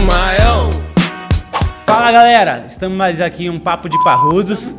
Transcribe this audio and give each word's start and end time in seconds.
maior. 0.00 0.70
Fala 1.86 2.12
galera, 2.12 2.64
estamos 2.66 2.96
mais 2.96 3.20
aqui 3.20 3.46
em 3.46 3.50
um 3.50 3.58
papo 3.58 3.88
de 3.88 4.02
parrudos. 4.04 4.72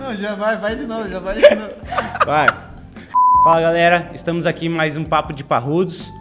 Não, 0.00 0.14
já 0.16 0.34
vai, 0.34 0.56
vai 0.56 0.76
de 0.76 0.86
novo, 0.86 1.08
já 1.08 1.18
vai 1.18 1.34
de 1.34 1.54
novo. 1.54 1.72
Vai. 2.26 2.46
Fala 3.42 3.60
galera, 3.60 4.10
estamos 4.14 4.46
aqui 4.46 4.66
em 4.66 4.70
mais 4.70 4.96
um 4.96 5.04
papo 5.04 5.32
de 5.32 5.42
parrudos. 5.42 6.12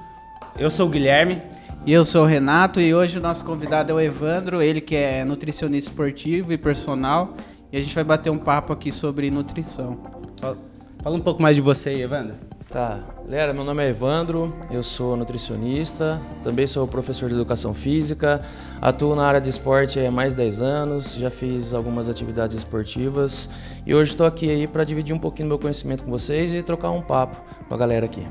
Eu 0.57 0.71
sou 0.71 0.87
o 0.87 0.89
Guilherme. 0.89 1.41
E 1.85 1.91
eu 1.91 2.05
sou 2.05 2.23
o 2.23 2.25
Renato 2.25 2.79
e 2.79 2.95
hoje 2.95 3.19
o 3.19 3.21
nosso 3.21 3.43
convidado 3.43 3.91
é 3.91 3.95
o 3.95 3.99
Evandro, 3.99 4.61
ele 4.61 4.79
que 4.79 4.95
é 4.95 5.25
nutricionista 5.25 5.91
esportivo 5.91 6.53
e 6.53 6.57
personal. 6.57 7.35
E 7.73 7.77
a 7.77 7.81
gente 7.81 7.93
vai 7.93 8.05
bater 8.05 8.29
um 8.29 8.37
papo 8.37 8.71
aqui 8.71 8.89
sobre 8.89 9.29
nutrição. 9.29 9.99
Fala, 10.39 10.57
fala 11.03 11.15
um 11.17 11.19
pouco 11.19 11.41
mais 11.41 11.57
de 11.57 11.61
você 11.61 11.89
aí, 11.89 12.01
Evandro. 12.01 12.37
Tá, 12.73 13.01
galera, 13.23 13.53
meu 13.53 13.63
nome 13.63 13.83
é 13.83 13.89
Evandro, 13.89 14.51
eu 14.71 14.81
sou 14.81 15.15
nutricionista, 15.15 16.19
também 16.43 16.65
sou 16.65 16.87
professor 16.87 17.29
de 17.29 17.35
educação 17.35 17.71
física, 17.71 18.41
atuo 18.81 19.15
na 19.15 19.27
área 19.27 19.39
de 19.39 19.47
esporte 19.47 19.99
há 19.99 20.09
mais 20.09 20.33
de 20.33 20.37
10 20.37 20.61
anos, 20.63 21.13
já 21.13 21.29
fiz 21.29 21.75
algumas 21.75 22.09
atividades 22.09 22.55
esportivas 22.55 23.47
e 23.85 23.93
hoje 23.93 24.09
estou 24.09 24.25
aqui 24.25 24.49
aí 24.49 24.65
para 24.65 24.83
dividir 24.83 25.13
um 25.13 25.19
pouquinho 25.19 25.49
do 25.49 25.51
meu 25.51 25.59
conhecimento 25.59 26.03
com 26.03 26.09
vocês 26.09 26.51
e 26.51 26.63
trocar 26.63 26.89
um 26.89 27.03
papo 27.03 27.39
com 27.67 27.75
a 27.75 27.77
galera 27.77 28.07
aqui. 28.07 28.25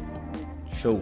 Show. 0.75 0.99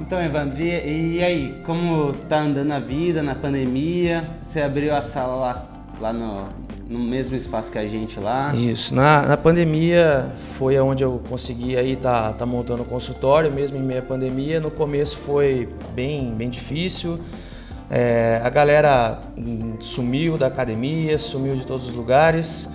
Então, 0.00 0.22
Evandro, 0.22 0.62
e, 0.62 1.16
e 1.16 1.24
aí, 1.24 1.60
como 1.66 2.12
tá 2.28 2.42
andando 2.42 2.70
a 2.70 2.78
vida 2.78 3.24
na 3.24 3.34
pandemia? 3.34 4.24
Você 4.44 4.60
abriu 4.60 4.94
a 4.94 5.02
sala 5.02 5.34
lá, 5.34 5.68
lá 6.00 6.12
no, 6.12 6.44
no 6.88 7.00
mesmo 7.00 7.36
espaço 7.36 7.70
que 7.70 7.78
a 7.78 7.86
gente 7.86 8.20
lá? 8.20 8.54
Isso, 8.54 8.94
na, 8.94 9.22
na 9.22 9.36
pandemia 9.36 10.28
foi 10.56 10.78
onde 10.78 11.02
eu 11.02 11.20
consegui 11.28 11.76
aí 11.76 11.96
tá, 11.96 12.32
tá 12.32 12.46
montando 12.46 12.82
o 12.82 12.86
consultório, 12.86 13.52
mesmo 13.52 13.76
em 13.76 13.82
meia 13.82 14.02
pandemia. 14.02 14.60
No 14.60 14.70
começo 14.70 15.18
foi 15.18 15.68
bem, 15.94 16.32
bem 16.34 16.48
difícil. 16.48 17.20
É, 17.90 18.40
a 18.42 18.50
galera 18.50 19.20
hum, 19.36 19.76
sumiu 19.80 20.36
da 20.36 20.46
academia, 20.46 21.18
sumiu 21.18 21.56
de 21.56 21.66
todos 21.66 21.88
os 21.88 21.94
lugares. 21.94 22.68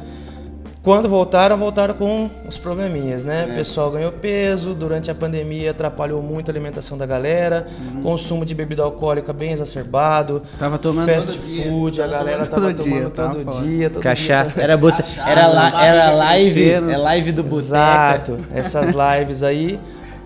Quando 0.84 1.08
voltaram, 1.08 1.58
voltaram 1.58 1.94
com 1.94 2.28
os 2.48 2.58
probleminhas, 2.58 3.24
né? 3.24 3.46
É. 3.48 3.52
O 3.52 3.56
pessoal 3.56 3.92
ganhou 3.92 4.12
peso, 4.12 4.74
durante 4.74 5.12
a 5.12 5.16
pandemia 5.16 5.70
atrapalhou 5.70 6.24
muito 6.24 6.50
a 6.50 6.52
alimentação 6.52 6.98
da 6.98 7.06
galera, 7.06 7.68
consumo 8.02 8.44
de 8.44 8.56
bebida 8.56 8.82
alcoólica 8.82 9.32
bem 9.32 9.52
exacerbado, 9.52 10.42
Tava 10.58 10.80
tomando 10.80 11.06
fast 11.14 11.34
todo 11.38 11.46
dia. 11.46 11.64
food, 11.70 12.02
a 12.02 12.06
Tava 12.08 12.18
galera 12.18 12.46
tomando 12.48 12.50
tava 12.50 12.74
todo 12.74 12.84
tomando 12.84 13.00
dia, 13.02 13.10
tava 13.12 13.36
todo 13.36 13.44
foda. 13.54 13.66
dia, 13.68 13.90
todo 13.92 14.02
Cachaça. 14.04 14.54
dia. 14.56 14.64
Era, 14.64 14.76
bota, 14.78 15.04
Cachaça, 15.04 15.30
era, 15.30 15.48
la- 15.48 15.86
era 15.86 16.12
live, 16.14 16.70
é 16.72 16.98
live 16.98 17.32
do 17.32 17.44
boteco. 17.44 17.60
Exato, 17.62 18.40
essas 18.52 18.88
lives 18.96 19.44
aí. 19.44 19.80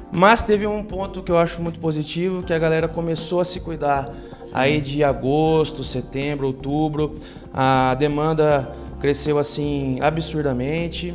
Mas 0.09 0.45
teve 0.45 0.66
um 0.66 0.81
ponto 0.81 1.22
que 1.22 1.34
eu 1.34 1.38
acho 1.38 1.62
muito 1.62 1.81
positivo, 1.81 2.42
que 2.44 2.53
a 2.53 2.59
galera 2.59 2.88
começou 2.88 3.42
a 3.42 3.44
se 3.44 3.59
cuidar. 3.59 4.09
Aí 4.53 4.80
de 4.80 5.03
agosto, 5.03 5.84
setembro, 5.84 6.47
outubro, 6.47 7.14
a 7.53 7.94
demanda 8.00 8.73
cresceu 8.99 9.38
assim 9.38 9.99
absurdamente. 10.01 11.13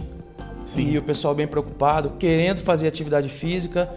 E 0.77 0.97
o 0.97 1.03
pessoal 1.03 1.35
bem 1.35 1.47
preocupado, 1.47 2.11
querendo 2.19 2.61
fazer 2.61 2.87
atividade 2.87 3.29
física. 3.29 3.89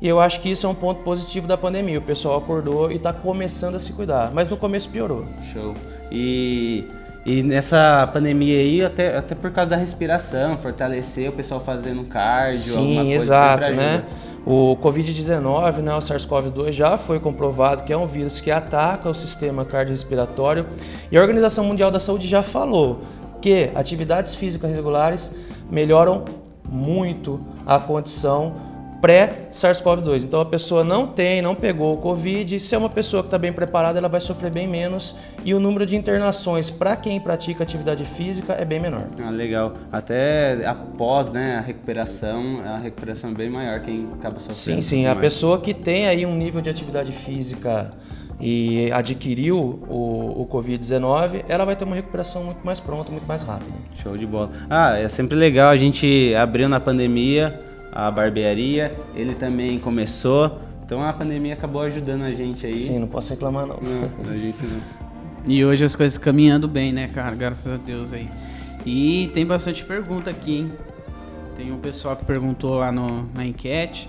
E 0.00 0.08
eu 0.08 0.18
acho 0.18 0.40
que 0.40 0.50
isso 0.50 0.66
é 0.66 0.68
um 0.68 0.74
ponto 0.74 1.02
positivo 1.02 1.46
da 1.46 1.56
pandemia. 1.56 1.98
O 1.98 2.02
pessoal 2.02 2.38
acordou 2.38 2.90
e 2.90 2.96
está 2.96 3.12
começando 3.12 3.74
a 3.74 3.78
se 3.78 3.92
cuidar. 3.92 4.30
Mas 4.32 4.48
no 4.48 4.56
começo 4.56 4.88
piorou. 4.88 5.24
Show. 5.52 5.74
E, 6.10 6.86
e 7.24 7.42
nessa 7.42 8.08
pandemia 8.12 8.58
aí, 8.58 8.84
até, 8.84 9.16
até 9.16 9.34
por 9.34 9.50
causa 9.50 9.70
da 9.70 9.76
respiração, 9.76 10.56
fortalecer 10.58 11.28
o 11.28 11.32
pessoal 11.32 11.60
fazendo 11.60 12.04
cardio, 12.04 12.60
Sim, 12.60 13.12
exato, 13.12 13.70
né? 13.72 14.04
O 14.44 14.74
Covid-19, 14.76 15.82
né, 15.82 15.94
o 15.94 15.98
SARS-CoV-2 15.98 16.72
já 16.72 16.96
foi 16.96 17.20
comprovado 17.20 17.84
que 17.84 17.92
é 17.92 17.96
um 17.96 18.06
vírus 18.06 18.40
que 18.40 18.50
ataca 18.50 19.10
o 19.10 19.14
sistema 19.14 19.66
cardiorrespiratório 19.66 20.64
e 21.12 21.18
a 21.18 21.20
Organização 21.20 21.62
Mundial 21.62 21.90
da 21.90 22.00
Saúde 22.00 22.26
já 22.26 22.42
falou 22.42 23.02
que 23.40 23.70
atividades 23.74 24.34
físicas 24.34 24.70
regulares 24.70 25.34
melhoram 25.70 26.24
muito 26.68 27.40
a 27.66 27.78
condição 27.78 28.70
pré-SARS-CoV-2. 29.00 30.24
Então 30.24 30.40
a 30.40 30.44
pessoa 30.44 30.84
não 30.84 31.06
tem, 31.06 31.40
não 31.40 31.54
pegou 31.54 31.94
o 31.94 31.96
Covid, 31.96 32.60
se 32.60 32.74
é 32.74 32.78
uma 32.78 32.88
pessoa 32.88 33.22
que 33.22 33.28
está 33.28 33.38
bem 33.38 33.52
preparada, 33.52 33.98
ela 33.98 34.08
vai 34.08 34.20
sofrer 34.20 34.50
bem 34.50 34.68
menos 34.68 35.16
e 35.44 35.54
o 35.54 35.60
número 35.60 35.86
de 35.86 35.96
internações 35.96 36.70
para 36.70 36.96
quem 36.96 37.18
pratica 37.18 37.62
atividade 37.62 38.04
física 38.04 38.52
é 38.52 38.64
bem 38.64 38.78
menor. 38.78 39.06
Ah, 39.22 39.30
legal. 39.30 39.72
Até 39.90 40.66
após 40.66 41.30
né, 41.32 41.56
a 41.56 41.60
recuperação, 41.60 42.60
a 42.66 42.76
recuperação 42.76 43.30
é 43.30 43.34
bem 43.34 43.50
maior 43.50 43.80
quem 43.80 44.08
acaba 44.12 44.38
sofrendo. 44.38 44.82
Sim, 44.82 44.82
sim. 44.82 45.06
A 45.06 45.14
mais. 45.14 45.20
pessoa 45.20 45.60
que 45.60 45.72
tem 45.72 46.06
aí 46.06 46.26
um 46.26 46.36
nível 46.36 46.60
de 46.60 46.68
atividade 46.68 47.12
física 47.12 47.90
e 48.40 48.90
adquiriu 48.92 49.56
o, 49.88 50.42
o 50.42 50.46
Covid-19, 50.46 51.44
ela 51.48 51.64
vai 51.64 51.76
ter 51.76 51.84
uma 51.84 51.94
recuperação 51.94 52.42
muito 52.44 52.64
mais 52.64 52.80
pronta, 52.80 53.10
muito 53.10 53.26
mais 53.26 53.42
rápida. 53.42 53.70
Show 54.02 54.16
de 54.16 54.26
bola. 54.26 54.50
Ah, 54.68 54.96
é 54.96 55.08
sempre 55.08 55.36
legal. 55.36 55.68
A 55.68 55.76
gente 55.76 56.34
abriu 56.34 56.68
na 56.68 56.80
pandemia 56.80 57.60
a 57.92 58.10
barbearia, 58.10 58.96
ele 59.14 59.34
também 59.34 59.78
começou. 59.78 60.58
Então 60.84 61.02
a 61.02 61.12
pandemia 61.12 61.52
acabou 61.52 61.82
ajudando 61.82 62.22
a 62.22 62.32
gente 62.32 62.66
aí. 62.66 62.78
Sim, 62.78 62.98
não 62.98 63.06
posso 63.06 63.30
reclamar 63.30 63.66
não. 63.66 63.76
Não, 63.76 64.30
a 64.30 64.36
gente 64.36 64.64
não. 64.64 64.80
E 65.46 65.64
hoje 65.64 65.84
as 65.84 65.94
coisas 65.94 66.18
caminhando 66.18 66.66
bem, 66.66 66.92
né, 66.92 67.08
cara? 67.08 67.34
Graças 67.34 67.72
a 67.72 67.76
Deus 67.76 68.12
aí. 68.12 68.28
E 68.84 69.30
tem 69.34 69.46
bastante 69.46 69.84
pergunta 69.84 70.30
aqui, 70.30 70.58
hein? 70.58 70.68
Tem 71.56 71.70
um 71.70 71.76
pessoal 71.76 72.16
que 72.16 72.24
perguntou 72.24 72.78
lá 72.78 72.90
no, 72.90 73.28
na 73.34 73.44
enquete. 73.44 74.08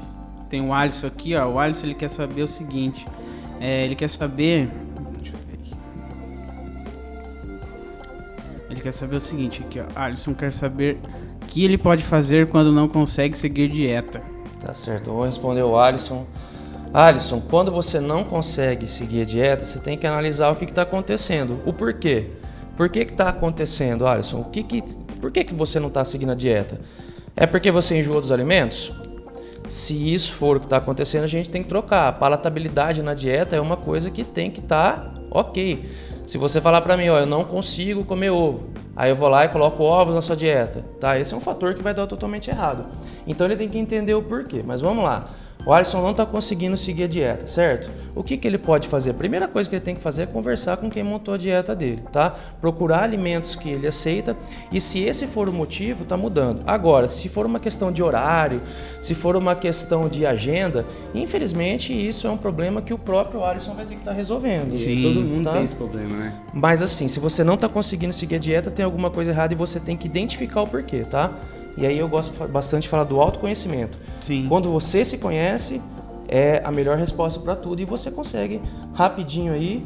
Tem 0.50 0.62
o 0.62 0.74
Alisson 0.74 1.08
aqui, 1.08 1.36
ó. 1.36 1.50
O 1.50 1.60
Alisson 1.60 1.88
ele 1.88 1.94
quer 1.94 2.10
saber 2.10 2.44
o 2.44 2.48
seguinte. 2.48 3.06
É, 3.62 3.86
ele 3.86 3.96
quer 3.96 4.10
saber. 4.10 4.68
Deixa 5.20 5.36
eu 5.36 5.40
ver 5.48 5.54
aqui. 5.54 5.72
Ele 8.72 8.82
quer 8.82 8.92
saber 8.92 9.18
o 9.18 9.22
seguinte 9.22 9.62
aqui, 9.64 9.80
ó. 9.80 9.86
Alisson 9.96 10.34
quer 10.34 10.52
saber 10.52 10.98
o 11.44 11.46
que 11.46 11.64
ele 11.64 11.78
pode 11.78 12.04
fazer 12.04 12.48
quando 12.48 12.72
não 12.72 12.88
consegue 12.88 13.38
seguir 13.38 13.72
dieta. 13.72 14.20
Tá 14.60 14.74
certo, 14.74 15.12
eu 15.12 15.14
vou 15.14 15.26
responder 15.26 15.62
o 15.62 15.78
Alisson. 15.78 16.26
Alisson, 16.92 17.40
quando 17.40 17.72
você 17.72 18.00
não 18.00 18.24
consegue 18.24 18.88
seguir 18.88 19.22
a 19.22 19.26
dieta, 19.26 19.64
você 19.64 19.80
tem 19.80 19.96
que 19.96 20.08
analisar 20.08 20.52
o 20.52 20.56
que 20.56 20.66
está 20.66 20.82
acontecendo. 20.82 21.60
O 21.64 21.72
porquê. 21.72 22.32
Por 22.76 22.90
que 22.90 23.00
está 23.00 23.30
acontecendo, 23.30 24.08
Alisson? 24.08 24.40
O 24.40 24.46
que 24.46 24.64
que, 24.64 24.82
por 25.22 25.32
que, 25.32 25.44
que 25.44 25.54
você 25.54 25.80
não 25.80 25.88
está 25.88 26.04
seguindo 26.04 26.32
a 26.32 26.36
dieta? 26.36 26.80
É 27.36 27.46
porque 27.46 27.70
você 27.70 28.00
enjoou 28.00 28.20
dos 28.20 28.32
alimentos? 28.32 28.92
Se 29.72 30.14
isso 30.14 30.34
for 30.34 30.58
o 30.58 30.60
que 30.60 30.66
está 30.66 30.76
acontecendo, 30.76 31.24
a 31.24 31.28
gente 31.28 31.50
tem 31.50 31.64
que 31.64 31.70
trocar. 31.70 32.10
A 32.10 32.12
palatabilidade 32.12 33.02
na 33.02 33.14
dieta 33.14 33.56
é 33.56 33.62
uma 33.62 33.78
coisa 33.78 34.12
que 34.12 34.22
tem 34.22 34.52
que 34.52 34.60
estar 34.60 35.14
ok. 35.32 35.90
Se 36.28 36.38
você 36.38 36.60
falar 36.60 36.82
para 36.82 36.98
mim, 36.98 37.08
ó, 37.08 37.20
eu 37.20 37.26
não 37.26 37.46
consigo 37.46 38.04
comer 38.04 38.32
ovo, 38.32 38.66
aí 38.94 39.10
eu 39.10 39.16
vou 39.16 39.30
lá 39.30 39.46
e 39.46 39.48
coloco 39.48 39.82
ovos 39.82 40.14
na 40.14 40.22
sua 40.22 40.36
dieta, 40.36 40.84
tá? 41.00 41.18
Esse 41.18 41.34
é 41.34 41.38
um 41.38 41.40
fator 41.40 41.74
que 41.74 41.82
vai 41.82 41.94
dar 41.94 42.06
totalmente 42.06 42.50
errado. 42.50 42.84
Então 43.26 43.48
ele 43.48 43.56
tem 43.56 43.70
que 43.70 43.78
entender 43.78 44.14
o 44.14 44.22
porquê. 44.22 44.62
Mas 44.62 44.82
vamos 44.82 45.06
lá. 45.06 45.24
O 45.66 45.72
Alisson 45.72 46.02
não 46.02 46.12
está 46.12 46.26
conseguindo 46.26 46.76
seguir 46.76 47.04
a 47.04 47.08
dieta, 47.08 47.48
certo? 47.48 47.90
O 48.16 48.24
que, 48.24 48.36
que 48.36 48.48
ele 48.48 48.58
pode 48.58 48.88
fazer? 48.88 49.12
A 49.12 49.14
primeira 49.14 49.48
coisa 49.48 49.70
que 49.70 49.76
ele 49.76 49.84
tem 49.84 49.96
que 49.96 50.02
fazer 50.02 50.24
é 50.24 50.26
conversar 50.26 50.78
com 50.78 50.90
quem 50.90 51.04
montou 51.04 51.36
a 51.36 51.38
dieta 51.38 51.76
dele, 51.76 52.04
tá? 52.12 52.34
Procurar 52.60 53.04
alimentos 53.04 53.56
que 53.56 53.70
ele 53.70 53.86
aceita 53.86 54.36
e 54.72 54.82
se 54.82 55.00
esse 55.04 55.28
for 55.28 55.48
o 55.48 55.54
motivo, 55.54 56.04
tá 56.04 56.18
mudando. 56.18 56.64
Agora, 56.66 57.08
se 57.08 57.30
for 57.30 57.46
uma 57.46 57.60
questão 57.60 57.92
de 57.92 58.02
horário, 58.02 58.62
se 59.02 59.14
for 59.14 59.36
uma 59.36 59.54
questão 59.54 60.10
de 60.10 60.26
agenda, 60.26 60.86
infelizmente 61.14 61.94
isso 61.94 62.28
é 62.28 62.32
um 62.32 62.38
problema 62.38 62.82
que 62.82 62.94
o 62.94 62.98
próprio 62.98 63.44
Alisson 63.44 63.76
vai 63.76 63.86
ter 63.86 63.94
que 63.94 64.02
estar 64.02 64.14
resolvendo. 64.14 64.76
E 64.76 65.02
todo 65.02 65.22
mundo 65.22 65.44
tá? 65.44 65.54
tem 65.54 65.64
esse 65.64 65.76
problema, 65.76 66.18
né? 66.18 66.34
Mas 66.54 66.82
assim, 66.82 67.08
se 67.08 67.20
você 67.20 67.44
não 67.44 67.54
está 67.54 67.70
conseguindo 67.70 68.14
seguir 68.14 68.36
a 68.36 68.40
dieta, 68.40 68.72
tem 68.72 68.84
alguma 68.84 69.12
coisa 69.12 69.30
errada 69.30 69.54
e 69.54 69.56
você 69.56 69.80
tem 69.80 69.96
que 69.96 70.08
identificar 70.08 70.64
o 70.64 70.68
porquê, 70.68 71.06
tá? 71.06 71.32
E 71.78 71.86
aí 71.86 71.98
eu 71.98 72.08
gosto 72.08 72.48
bastante 72.48 72.84
de 72.84 72.90
falar 72.90 73.04
do 73.06 73.20
autoconhecimento. 73.20 73.98
Sim. 74.22 74.46
Quando 74.48 74.70
você 74.70 75.06
se 75.06 75.18
conhece, 75.18 75.82
é 76.28 76.62
a 76.64 76.72
melhor 76.72 76.98
resposta 76.98 77.40
para 77.40 77.56
tudo 77.56 77.82
e 77.82 77.86
você 77.86 78.12
consegue 78.12 78.62
rapidinho 78.94 79.54
aí 79.54 79.84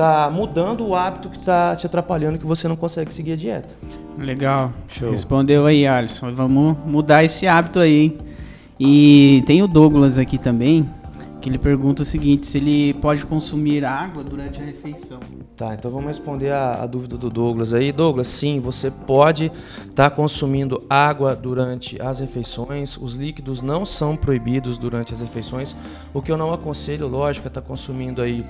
tá 0.00 0.30
mudando 0.32 0.86
o 0.86 0.94
hábito 0.94 1.28
que 1.28 1.38
tá 1.40 1.76
te 1.76 1.84
atrapalhando 1.84 2.38
que 2.38 2.46
você 2.46 2.66
não 2.66 2.74
consegue 2.74 3.12
seguir 3.12 3.32
a 3.32 3.36
dieta. 3.36 3.74
Legal. 4.16 4.72
Show. 4.88 5.10
Respondeu 5.10 5.66
aí, 5.66 5.86
Alisson. 5.86 6.32
Vamos 6.34 6.74
mudar 6.86 7.22
esse 7.22 7.46
hábito 7.46 7.78
aí, 7.78 8.04
hein? 8.04 8.18
E 8.78 9.42
tem 9.44 9.62
o 9.62 9.68
Douglas 9.68 10.16
aqui 10.16 10.38
também, 10.38 10.88
que 11.40 11.48
ele 11.48 11.58
pergunta 11.58 12.02
o 12.02 12.06
seguinte: 12.06 12.46
se 12.46 12.58
ele 12.58 12.94
pode 12.94 13.24
consumir 13.26 13.84
água 13.84 14.22
durante 14.22 14.60
a 14.60 14.64
refeição. 14.64 15.18
Tá, 15.56 15.74
então 15.74 15.90
vamos 15.90 16.06
responder 16.06 16.50
a, 16.50 16.82
a 16.82 16.86
dúvida 16.86 17.16
do 17.16 17.28
Douglas 17.28 17.72
aí. 17.72 17.90
Douglas, 17.92 18.28
sim, 18.28 18.60
você 18.60 18.90
pode 18.90 19.50
estar 19.88 20.10
consumindo 20.10 20.82
água 20.88 21.34
durante 21.34 22.00
as 22.00 22.20
refeições. 22.20 22.96
Os 22.96 23.14
líquidos 23.14 23.62
não 23.62 23.84
são 23.84 24.16
proibidos 24.16 24.78
durante 24.78 25.12
as 25.12 25.20
refeições. 25.20 25.74
O 26.14 26.22
que 26.22 26.30
eu 26.30 26.36
não 26.36 26.52
aconselho, 26.52 27.08
lógico, 27.08 27.46
é 27.46 27.48
estar 27.48 27.62
consumindo 27.62 28.22
aí 28.22 28.44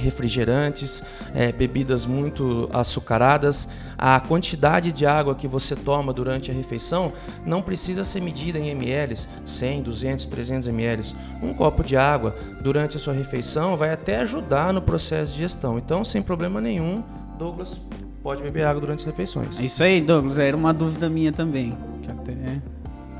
refrigerantes, 0.00 1.02
é, 1.34 1.52
bebidas 1.52 2.06
muito 2.06 2.68
açucaradas. 2.72 3.68
A 3.96 4.18
quantidade 4.18 4.92
de 4.92 5.06
água 5.06 5.34
que 5.34 5.46
você 5.46 5.76
toma 5.76 6.12
durante 6.12 6.50
a 6.50 6.54
refeição 6.54 7.12
não 7.44 7.62
precisa 7.62 8.02
ser 8.04 8.20
medida 8.20 8.58
em 8.58 8.70
ml, 8.70 9.14
100, 9.44 9.82
200, 9.82 10.26
300 10.26 10.68
ml. 10.68 11.14
Um 11.42 11.52
copo 11.52 11.84
de 11.84 11.96
água 11.96 12.34
durante 12.62 12.96
a 12.96 13.00
sua 13.00 13.12
refeição 13.12 13.76
vai 13.76 13.92
até 13.92 14.18
ajudar 14.20 14.72
no 14.72 14.82
processo 14.82 15.32
de 15.32 15.38
digestão. 15.38 15.78
Então, 15.78 16.04
sem 16.04 16.22
problema 16.22 16.60
nenhum, 16.60 17.02
Douglas 17.38 17.80
pode 18.22 18.42
beber 18.42 18.66
água 18.66 18.80
durante 18.80 19.00
as 19.00 19.04
refeições. 19.04 19.58
É 19.58 19.64
isso 19.64 19.82
aí, 19.82 20.00
Douglas. 20.00 20.38
Era 20.38 20.56
uma 20.56 20.72
dúvida 20.72 21.08
minha 21.08 21.32
também. 21.32 21.76
Que 22.02 22.10
até 22.10 22.60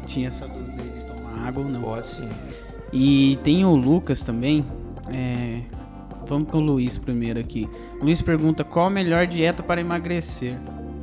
tinha 0.07 0.29
essa 0.29 0.47
dúvida 0.47 0.83
de 0.83 1.05
tomar 1.05 1.47
água 1.47 1.65
ou 1.65 1.71
não. 1.71 1.83
Pode 1.83 2.07
sim. 2.07 2.29
E 2.93 3.39
tem 3.43 3.65
o 3.65 3.75
Lucas 3.75 4.23
também. 4.23 4.65
É, 5.09 5.40
Vamos 6.31 6.49
com 6.51 6.59
o 6.59 6.61
Luiz 6.61 6.97
primeiro 6.97 7.41
aqui. 7.41 7.69
O 8.01 8.05
Luiz 8.05 8.23
pergunta 8.23 8.63
qual 8.63 8.87
a 8.87 8.91
melhor 8.91 9.27
dieta 9.27 9.63
para 9.65 9.81
emagrecer. 9.81 10.55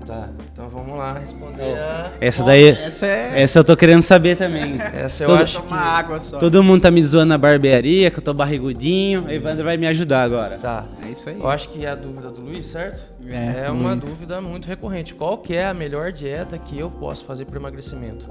Tá, 0.06 0.30
então 0.54 0.70
vamos 0.70 0.98
lá 0.98 1.20
responder. 1.20 1.78
a- 1.78 2.14
Essa 2.22 2.42
daí. 2.46 2.70
Essa 2.70 3.06
é. 3.08 3.42
Essa 3.42 3.60
eu 3.60 3.64
tô 3.66 3.76
querendo 3.76 4.02
saber 4.02 4.38
também. 4.38 4.78
Essa 4.94 5.26
eu 5.26 5.28
Todo- 5.28 5.44
acho 5.44 5.62
que. 5.62 5.74
Água 5.74 6.18
só. 6.22 6.38
Todo 6.38 6.64
mundo 6.64 6.82
tá 6.84 6.90
me 6.90 7.04
zoando 7.04 7.28
na 7.28 7.38
barbearia, 7.38 8.10
que 8.10 8.18
eu 8.18 8.24
tô 8.24 8.34
barrigudinho. 8.34 9.26
O 9.26 9.30
Evandro 9.30 9.66
vai 9.66 9.76
me 9.76 9.86
ajudar 9.86 10.24
agora. 10.24 10.58
Tá. 10.60 10.86
É 11.06 11.10
isso 11.12 11.28
aí. 11.30 11.38
Eu 11.38 11.50
acho 11.50 11.68
que 11.68 11.86
é 11.86 11.90
a 11.90 11.96
dúvida 11.96 12.30
do 12.32 12.40
Luiz, 12.40 12.68
certo? 12.68 13.04
É, 13.28 13.66
É 13.66 13.70
uma 13.70 13.92
Luiz. 13.96 14.06
dúvida 14.06 14.40
muito 14.40 14.66
recorrente. 14.66 15.14
Qual 15.14 15.38
que 15.40 15.54
é 15.54 15.66
a 15.68 15.74
melhor 15.74 16.14
dieta 16.14 16.58
que 16.58 16.80
eu 16.80 16.90
posso 16.90 17.26
fazer 17.26 17.44
para 17.44 17.60
emagrecimento? 17.60 18.30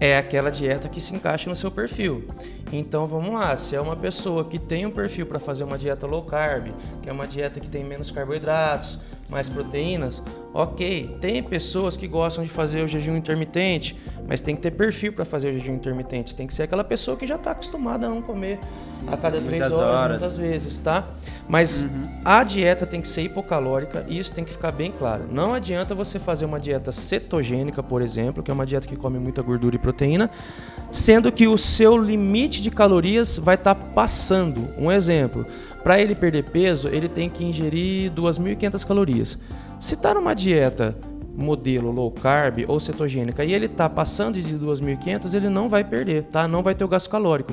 É 0.00 0.16
aquela 0.16 0.50
dieta 0.50 0.88
que 0.88 1.00
se 1.00 1.14
encaixa 1.14 1.50
no 1.50 1.56
seu 1.56 1.70
perfil. 1.70 2.28
Então 2.72 3.06
vamos 3.06 3.32
lá, 3.32 3.56
se 3.56 3.74
é 3.74 3.80
uma 3.80 3.96
pessoa 3.96 4.44
que 4.44 4.58
tem 4.58 4.86
um 4.86 4.90
perfil 4.90 5.26
para 5.26 5.40
fazer 5.40 5.64
uma 5.64 5.76
dieta 5.76 6.06
low 6.06 6.22
carb, 6.22 6.68
que 7.02 7.08
é 7.08 7.12
uma 7.12 7.26
dieta 7.26 7.58
que 7.58 7.68
tem 7.68 7.82
menos 7.82 8.10
carboidratos, 8.10 8.98
mais 9.28 9.48
proteínas, 9.48 10.22
ok. 10.52 11.16
Tem 11.20 11.42
pessoas 11.42 11.96
que 11.96 12.06
gostam 12.06 12.44
de 12.44 12.50
fazer 12.50 12.82
o 12.82 12.88
jejum 12.88 13.16
intermitente, 13.16 13.96
mas 14.26 14.40
tem 14.40 14.54
que 14.54 14.60
ter 14.60 14.70
perfil 14.70 15.12
para 15.12 15.24
fazer 15.24 15.50
o 15.50 15.58
jejum 15.58 15.74
intermitente. 15.74 16.34
Tem 16.34 16.46
que 16.46 16.54
ser 16.54 16.64
aquela 16.64 16.84
pessoa 16.84 17.16
que 17.16 17.26
já 17.26 17.36
está 17.36 17.52
acostumada 17.52 18.06
a 18.06 18.10
não 18.10 18.22
comer 18.22 18.58
a 19.06 19.16
cada 19.16 19.40
três 19.40 19.62
horas, 19.62 19.78
horas. 19.78 20.10
muitas 20.10 20.38
vezes, 20.38 20.78
tá? 20.78 21.08
Mas 21.48 21.88
a 22.24 22.44
dieta 22.44 22.84
tem 22.84 23.00
que 23.00 23.08
ser 23.08 23.22
hipocalórica 23.22 24.04
e 24.08 24.18
isso 24.18 24.34
tem 24.34 24.44
que 24.44 24.50
ficar 24.50 24.72
bem 24.72 24.92
claro. 24.92 25.24
Não 25.30 25.54
adianta 25.54 25.94
você 25.94 26.18
fazer 26.18 26.44
uma 26.44 26.60
dieta 26.60 26.92
cetogênica, 26.92 27.82
por 27.82 28.02
exemplo, 28.02 28.42
que 28.42 28.50
é 28.50 28.54
uma 28.54 28.66
dieta 28.66 28.86
que 28.86 28.96
come 28.96 29.18
muita 29.18 29.42
gordura 29.42 29.76
e 29.76 29.78
proteína, 29.78 30.30
sendo 30.90 31.32
que 31.32 31.46
o 31.46 31.56
seu 31.56 31.96
limite 31.96 32.60
de 32.60 32.70
calorias 32.70 33.38
vai 33.38 33.54
estar 33.54 33.74
passando. 33.74 34.68
Um 34.76 34.92
exemplo, 34.92 35.46
para 35.82 36.00
ele 36.00 36.14
perder 36.14 36.44
peso, 36.50 36.88
ele 36.88 37.08
tem 37.08 37.30
que 37.30 37.44
ingerir 37.44 38.10
2.500 38.12 38.86
calorias. 38.86 39.38
Se 39.80 39.94
está 39.94 40.12
numa 40.12 40.34
dieta 40.34 40.96
modelo 41.36 41.92
low 41.92 42.10
carb 42.10 42.64
ou 42.66 42.80
cetogênica 42.80 43.44
e 43.44 43.54
ele 43.54 43.66
está 43.66 43.88
passando 43.88 44.40
de 44.42 44.58
2.500, 44.58 45.34
ele 45.34 45.48
não 45.48 45.68
vai 45.68 45.84
perder, 45.84 46.24
tá? 46.24 46.48
Não 46.48 46.64
vai 46.64 46.74
ter 46.74 46.82
o 46.82 46.88
gasto 46.88 47.08
calórico. 47.08 47.52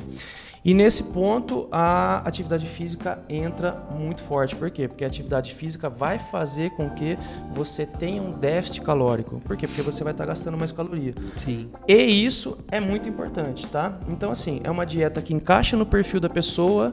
E 0.64 0.74
nesse 0.74 1.04
ponto 1.04 1.68
a 1.70 2.18
atividade 2.26 2.66
física 2.66 3.20
entra 3.28 3.86
muito 3.96 4.20
forte. 4.20 4.56
Por 4.56 4.68
quê? 4.68 4.88
Porque 4.88 5.04
a 5.04 5.06
atividade 5.06 5.54
física 5.54 5.88
vai 5.88 6.18
fazer 6.18 6.70
com 6.70 6.90
que 6.90 7.16
você 7.52 7.86
tenha 7.86 8.20
um 8.20 8.32
déficit 8.32 8.80
calórico. 8.80 9.40
Por 9.42 9.56
quê? 9.56 9.68
Porque 9.68 9.82
você 9.82 10.02
vai 10.02 10.12
estar 10.12 10.26
gastando 10.26 10.58
mais 10.58 10.72
caloria. 10.72 11.14
Sim. 11.36 11.66
E 11.86 11.94
isso 11.94 12.58
é 12.68 12.80
muito 12.80 13.08
importante, 13.08 13.64
tá? 13.68 13.96
Então, 14.08 14.32
assim, 14.32 14.60
é 14.64 14.70
uma 14.70 14.84
dieta 14.84 15.22
que 15.22 15.32
encaixa 15.32 15.76
no 15.76 15.86
perfil 15.86 16.18
da 16.18 16.28
pessoa, 16.28 16.92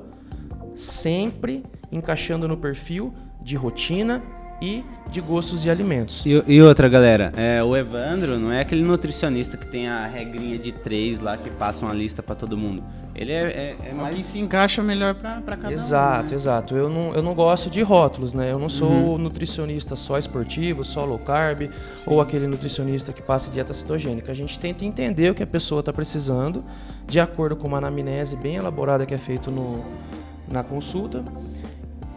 sempre 0.75 1.63
encaixando 1.91 2.47
no 2.47 2.57
perfil 2.57 3.11
de 3.41 3.55
rotina 3.55 4.21
e 4.63 4.85
de 5.11 5.19
gostos 5.21 5.65
e 5.65 5.69
alimentos. 5.69 6.25
E, 6.25 6.43
e 6.47 6.61
outra, 6.61 6.87
galera, 6.87 7.31
é, 7.35 7.61
o 7.61 7.75
Evandro 7.75 8.39
não 8.39 8.51
é 8.51 8.61
aquele 8.61 8.81
nutricionista 8.81 9.57
que 9.57 9.67
tem 9.67 9.87
a 9.87 10.07
regrinha 10.07 10.57
de 10.57 10.71
três 10.71 11.19
lá 11.19 11.37
que 11.37 11.49
passa 11.51 11.85
uma 11.85 11.93
lista 11.93 12.23
pra 12.23 12.33
todo 12.33 12.57
mundo. 12.57 12.81
Ele 13.13 13.31
é, 13.31 13.43
é, 13.43 13.69
é 13.71 13.75
o 13.75 13.89
que 13.89 13.93
mais. 13.93 14.25
se 14.25 14.39
encaixa 14.39 14.81
melhor 14.81 15.13
pra, 15.13 15.41
pra 15.41 15.55
cada 15.57 15.71
Exato, 15.73 16.25
um. 16.25 16.29
né? 16.29 16.35
exato. 16.35 16.75
Eu 16.75 16.89
não, 16.89 17.13
eu 17.13 17.21
não 17.21 17.35
gosto 17.35 17.69
de 17.69 17.81
rótulos, 17.83 18.33
né? 18.33 18.51
Eu 18.51 18.57
não 18.57 18.69
sou 18.69 19.17
nutricionista 19.19 19.95
só 19.95 20.17
esportivo, 20.17 20.83
só 20.83 21.05
low 21.05 21.19
carb, 21.19 21.69
ou 22.07 22.19
aquele 22.21 22.47
nutricionista 22.47 23.13
que 23.13 23.21
passa 23.21 23.51
dieta 23.51 23.73
cetogênica. 23.73 24.31
A 24.31 24.35
gente 24.35 24.59
tenta 24.59 24.83
entender 24.85 25.29
o 25.29 25.35
que 25.35 25.43
a 25.43 25.47
pessoa 25.47 25.81
está 25.81 25.93
precisando, 25.93 26.63
de 27.05 27.19
acordo 27.19 27.55
com 27.55 27.67
uma 27.67 27.77
anamnese 27.77 28.35
bem 28.37 28.55
elaborada 28.55 29.05
que 29.05 29.13
é 29.13 29.17
feito 29.19 29.51
no, 29.51 29.83
na 30.51 30.63
consulta. 30.63 31.23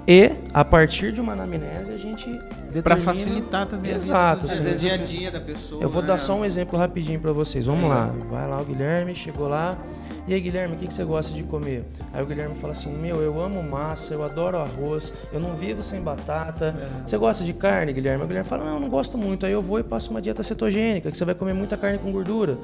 E, 0.09 0.31
a 0.55 0.65
partir 0.65 1.11
de 1.11 1.21
uma 1.21 1.33
anamnese, 1.33 1.93
a 1.93 1.99
gente 1.99 2.31
determina... 2.31 2.83
Pra 2.83 2.97
facilitar 2.97 3.67
também 3.67 3.93
Exato, 3.93 4.49
sim. 4.49 4.63
do 4.63 4.79
dia 4.79 4.95
a 4.95 4.97
dia 4.97 5.33
da 5.33 5.41
pessoa. 5.41 5.83
Eu 5.83 5.89
vou 5.89 6.01
né? 6.01 6.09
dar 6.09 6.19
só 6.19 6.37
um 6.37 6.45
exemplo 6.45 6.79
rapidinho 6.79 7.19
pra 7.19 7.33
vocês. 7.33 7.67
Vamos 7.67 7.83
Sim. 7.83 7.89
lá. 7.89 8.07
Vai 8.31 8.49
lá 8.49 8.61
o 8.61 8.65
Guilherme, 8.65 9.17
chegou 9.17 9.49
lá. 9.49 9.77
E 10.29 10.35
aí, 10.35 10.41
Guilherme, 10.41 10.75
o 10.75 10.79
que, 10.79 10.89
que 10.89 10.95
você 10.95 11.05
gosta 11.05 11.35
de 11.35 11.45
comer? 11.45 11.85
Aí 12.13 12.21
o 12.23 12.27
Guilherme 12.27 12.55
fala 12.57 12.73
assim: 12.73 12.93
Meu, 12.93 13.23
eu 13.23 13.41
amo 13.41 13.63
massa, 13.63 14.13
eu 14.13 14.25
adoro 14.25 14.59
arroz, 14.59 15.15
eu 15.33 15.39
não 15.39 15.55
vivo 15.55 15.83
sem 15.83 16.01
batata. 16.01 16.75
Você 17.07 17.17
gosta 17.17 17.45
de 17.45 17.53
carne, 17.53 17.93
Guilherme? 17.93 18.25
O 18.25 18.27
Guilherme 18.27 18.49
fala: 18.49 18.65
Não, 18.65 18.75
eu 18.75 18.81
não 18.81 18.89
gosto 18.89 19.17
muito. 19.17 19.47
Aí 19.47 19.53
eu 19.53 19.63
vou 19.63 19.79
e 19.79 19.85
passo 19.85 20.11
uma 20.11 20.21
dieta 20.21 20.43
cetogênica, 20.43 21.11
que 21.11 21.17
você 21.17 21.25
vai 21.25 21.35
comer 21.35 21.53
muita 21.53 21.77
carne 21.77 21.99
com 21.99 22.11
gordura. 22.11 22.59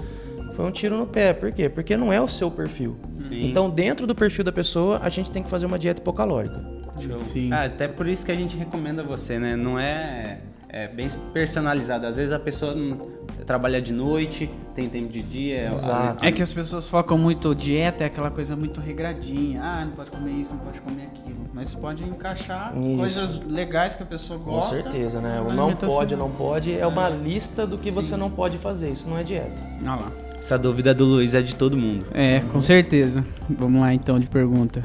Foi 0.56 0.65
um 0.65 0.73
tiro 0.73 0.97
no 0.97 1.06
pé. 1.06 1.33
Por 1.33 1.53
quê? 1.53 1.69
Porque 1.69 1.97
não 1.97 2.12
é 2.12 2.21
o 2.21 2.29
seu 2.29 2.50
perfil. 2.50 2.97
Sim. 3.29 3.47
Então, 3.47 3.71
dentro 3.71 4.06
do 4.06 4.15
perfil 4.15 4.44
da 4.44 4.53
pessoa, 4.53 4.99
a 5.00 5.09
gente 5.09 5.31
tem 5.31 5.43
que 5.43 5.49
fazer 5.49 5.67
uma 5.67 5.79
dieta 5.79 6.00
hipocalórica. 6.00 6.72
Show. 7.09 7.19
Sim. 7.19 7.53
Ah, 7.53 7.65
até 7.65 7.89
por 7.89 8.07
isso 8.07 8.25
que 8.25 8.33
a 8.33 8.37
gente 8.37 8.57
recomenda 8.57 9.03
você, 9.03 9.39
né? 9.39 9.57
Não 9.57 9.79
é, 9.79 10.39
é 10.69 10.89
bem 10.89 11.09
personalizado. 11.33 12.07
Às 12.07 12.17
vezes 12.17 12.33
a 12.33 12.39
pessoa 12.39 12.75
não- 12.75 13.23
trabalha 13.47 13.83
de 13.83 13.93
noite, 13.93 14.49
tem 14.75 14.89
tempo 14.89 15.13
de 15.13 15.21
dia. 15.21 15.73
Exato. 15.73 16.25
É 16.25 16.31
que 16.31 16.41
as 16.41 16.53
pessoas 16.53 16.89
focam 16.89 17.19
muito, 17.19 17.53
dieta 17.55 18.05
é 18.05 18.07
aquela 18.07 18.31
coisa 18.31 18.55
muito 18.55 18.81
regradinha. 18.81 19.61
Ah, 19.63 19.85
não 19.85 19.93
pode 19.93 20.11
comer 20.13 20.31
isso, 20.33 20.55
não 20.55 20.61
pode 20.65 20.81
comer 20.81 21.03
aquilo. 21.03 21.43
Mas 21.53 21.75
pode 21.75 22.03
encaixar 22.05 22.73
Isso. 22.79 22.97
coisas 22.97 23.41
legais 23.47 23.95
que 23.97 24.03
a 24.03 24.07
pessoa 24.07 24.39
Com 24.39 24.53
gosta. 24.53 24.77
certeza, 24.77 25.21
né? 25.21 25.41
O 25.41 25.53
não 25.53 25.75
pode, 25.75 26.17
não 26.17 26.31
pode 26.31 26.73
é 26.73 26.87
uma 26.87 27.09
lista 27.11 27.67
do 27.67 27.77
que 27.77 27.91
você 27.91 28.17
não 28.17 28.31
pode 28.31 28.57
fazer. 28.59 28.91
Isso 28.91 29.09
não 29.09 29.19
é 29.19 29.23
dieta. 29.23 29.57
Olha 29.83 29.91
lá. 29.97 30.13
Essa 30.39 30.57
dúvida 30.59 30.95
do 30.95 31.05
Luiz 31.05 31.35
é 31.35 31.43
de 31.43 31.55
todo 31.55 31.77
mundo. 31.77 32.07
É, 32.15 32.41
com 32.41 32.61
certeza. 32.61 33.25
Vamos 33.51 33.81
lá 33.81 33.93
então 33.93 34.19
de 34.19 34.29
pergunta. 34.29 34.83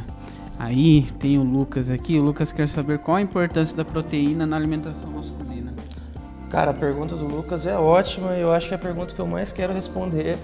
Aí 0.59 1.04
tem 1.19 1.38
o 1.38 1.44
Lucas 1.44 1.89
aqui. 1.89 2.18
O 2.18 2.21
Lucas 2.21 2.51
quer 2.51 2.68
saber 2.68 3.00
qual 3.00 3.18
a 3.18 3.21
importância 3.21 3.75
da 3.75 3.86
proteína 3.86 4.45
na 4.45 4.56
alimentação 4.56 5.12
masculina. 5.12 5.74
Cara, 6.50 6.71
a 6.71 6.74
pergunta 6.74 7.15
do 7.15 7.25
Lucas 7.25 7.65
é 7.68 7.77
ótima 7.77 8.36
e 8.36 8.42
eu 8.42 8.51
acho 8.51 8.68
que 8.69 8.74
é 8.74 8.77
a 8.77 8.80
pergunta 8.80 9.13
que 9.13 9.19
eu 9.19 9.27
mais 9.27 9.51
quero 9.51 9.74
responder, 9.74 10.38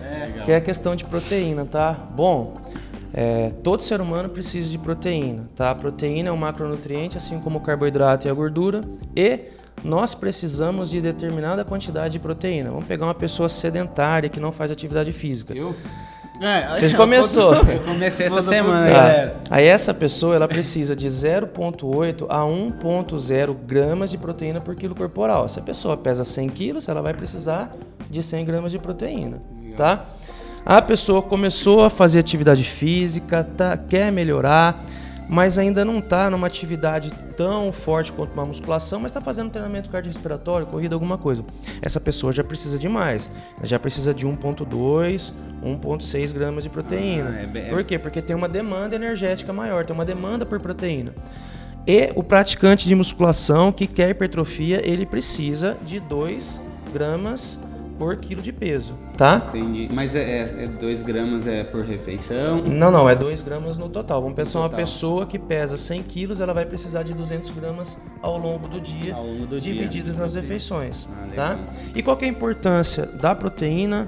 que 0.43 0.51
é 0.51 0.57
a 0.57 0.61
questão 0.61 0.95
de 0.95 1.05
proteína, 1.05 1.65
tá? 1.65 1.93
Bom, 1.93 2.55
é, 3.13 3.51
todo 3.63 3.81
ser 3.81 4.01
humano 4.01 4.27
precisa 4.27 4.69
de 4.69 4.77
proteína, 4.77 5.47
tá? 5.55 5.71
A 5.71 5.75
proteína 5.75 6.27
é 6.27 6.31
um 6.31 6.37
macronutriente, 6.37 7.17
assim 7.17 7.39
como 7.39 7.59
o 7.59 7.61
carboidrato 7.61 8.27
e 8.27 8.29
a 8.29 8.33
gordura, 8.33 8.81
e 9.15 9.39
nós 9.81 10.13
precisamos 10.13 10.89
de 10.89 10.99
determinada 10.99 11.63
quantidade 11.63 12.13
de 12.13 12.19
proteína. 12.19 12.69
Vamos 12.69 12.85
pegar 12.85 13.05
uma 13.05 13.15
pessoa 13.15 13.47
sedentária 13.47 14.29
que 14.29 14.41
não 14.41 14.51
faz 14.51 14.71
atividade 14.71 15.11
física. 15.13 15.53
Eu? 15.53 15.73
É, 16.41 16.73
Você 16.73 16.89
começou. 16.93 17.53
Eu 17.53 17.79
comecei 17.85 18.25
essa 18.25 18.41
semana, 18.41 18.87
Tá. 18.87 18.93
galera. 18.93 19.35
Aí 19.49 19.65
essa 19.65 19.93
pessoa 19.93 20.35
ela 20.35 20.47
precisa 20.47 20.95
de 20.95 21.07
0,8 21.07 22.25
a 22.29 22.39
1,0 22.43 23.55
gramas 23.65 24.09
de 24.11 24.17
proteína 24.17 24.59
por 24.59 24.75
quilo 24.75 24.95
corporal. 24.95 25.47
Se 25.47 25.59
a 25.59 25.61
pessoa 25.61 25.95
pesa 25.95 26.25
100 26.25 26.49
quilos, 26.49 26.89
ela 26.89 27.01
vai 27.01 27.13
precisar 27.13 27.71
de 28.09 28.21
100 28.23 28.45
gramas 28.45 28.71
de 28.71 28.79
proteína, 28.79 29.39
tá? 29.77 30.05
A 30.65 30.81
pessoa 30.81 31.21
começou 31.21 31.83
a 31.83 31.89
fazer 31.89 32.19
atividade 32.19 32.63
física, 32.63 33.43
tá, 33.43 33.75
quer 33.77 34.11
melhorar, 34.11 34.81
mas 35.29 35.57
ainda 35.57 35.83
não 35.85 35.99
está 35.99 36.29
numa 36.29 36.47
atividade 36.47 37.11
tão 37.35 37.71
forte 37.71 38.11
quanto 38.13 38.33
uma 38.33 38.45
musculação, 38.45 38.99
mas 38.99 39.11
está 39.11 39.21
fazendo 39.21 39.49
treinamento 39.49 39.89
cardiorrespiratório, 39.89 40.67
corrida, 40.67 40.95
alguma 40.95 41.17
coisa. 41.17 41.43
Essa 41.81 41.99
pessoa 41.99 42.31
já 42.31 42.43
precisa 42.43 42.77
de 42.77 42.87
mais. 42.89 43.29
Já 43.63 43.79
precisa 43.79 44.13
de 44.13 44.27
1,2, 44.27 45.33
1,6 45.63 46.31
gramas 46.33 46.63
de 46.63 46.69
proteína. 46.69 47.35
Ah, 47.37 47.41
é 47.43 47.47
bem- 47.47 47.69
Por 47.69 47.83
quê? 47.83 47.97
Porque 47.97 48.21
tem 48.21 48.35
uma 48.35 48.49
demanda 48.49 48.95
energética 48.95 49.51
maior, 49.53 49.85
tem 49.85 49.93
uma 49.95 50.05
demanda 50.05 50.45
por 50.45 50.59
proteína. 50.59 51.13
E 51.87 52.11
o 52.15 52.23
praticante 52.23 52.87
de 52.87 52.95
musculação 52.95 53.71
que 53.71 53.87
quer 53.87 54.09
hipertrofia, 54.09 54.81
ele 54.87 55.05
precisa 55.05 55.75
de 55.85 55.99
2 55.99 56.61
gramas 56.93 57.59
por 57.97 58.15
quilo 58.17 58.41
de 58.41 58.51
peso, 58.51 58.95
tá? 59.17 59.47
Entendi. 59.49 59.87
Mas 59.93 60.15
é 60.15 60.67
2 60.67 61.03
gramas 61.03 61.47
é 61.47 61.63
por 61.63 61.83
refeição. 61.83 62.61
Não, 62.63 62.89
não, 62.91 63.09
é 63.09 63.15
2 63.15 63.41
gramas 63.41 63.77
no 63.77 63.87
total. 63.89 64.21
Vamos 64.21 64.35
pensar 64.35 64.59
uma 64.59 64.69
total. 64.69 64.79
pessoa 64.85 65.25
que 65.25 65.37
pesa 65.39 65.77
100 65.77 66.03
quilos, 66.03 66.41
ela 66.41 66.53
vai 66.53 66.65
precisar 66.65 67.03
de 67.03 67.13
200 67.13 67.49
gramas 67.51 67.97
ao 68.21 68.37
longo 68.37 68.67
do 68.67 68.79
dia, 68.79 69.13
Ao 69.15 69.23
longo 69.25 69.45
do 69.45 69.59
dia. 69.61 69.73
dividido 69.73 70.07
nas 70.09 70.17
Proteína. 70.31 70.41
refeições, 70.41 71.07
Ah, 71.11 71.27
tá? 71.35 71.59
E 71.95 72.01
qual 72.03 72.17
é 72.21 72.25
a 72.25 72.27
importância 72.27 73.05
da 73.05 73.33
proteína 73.35 74.07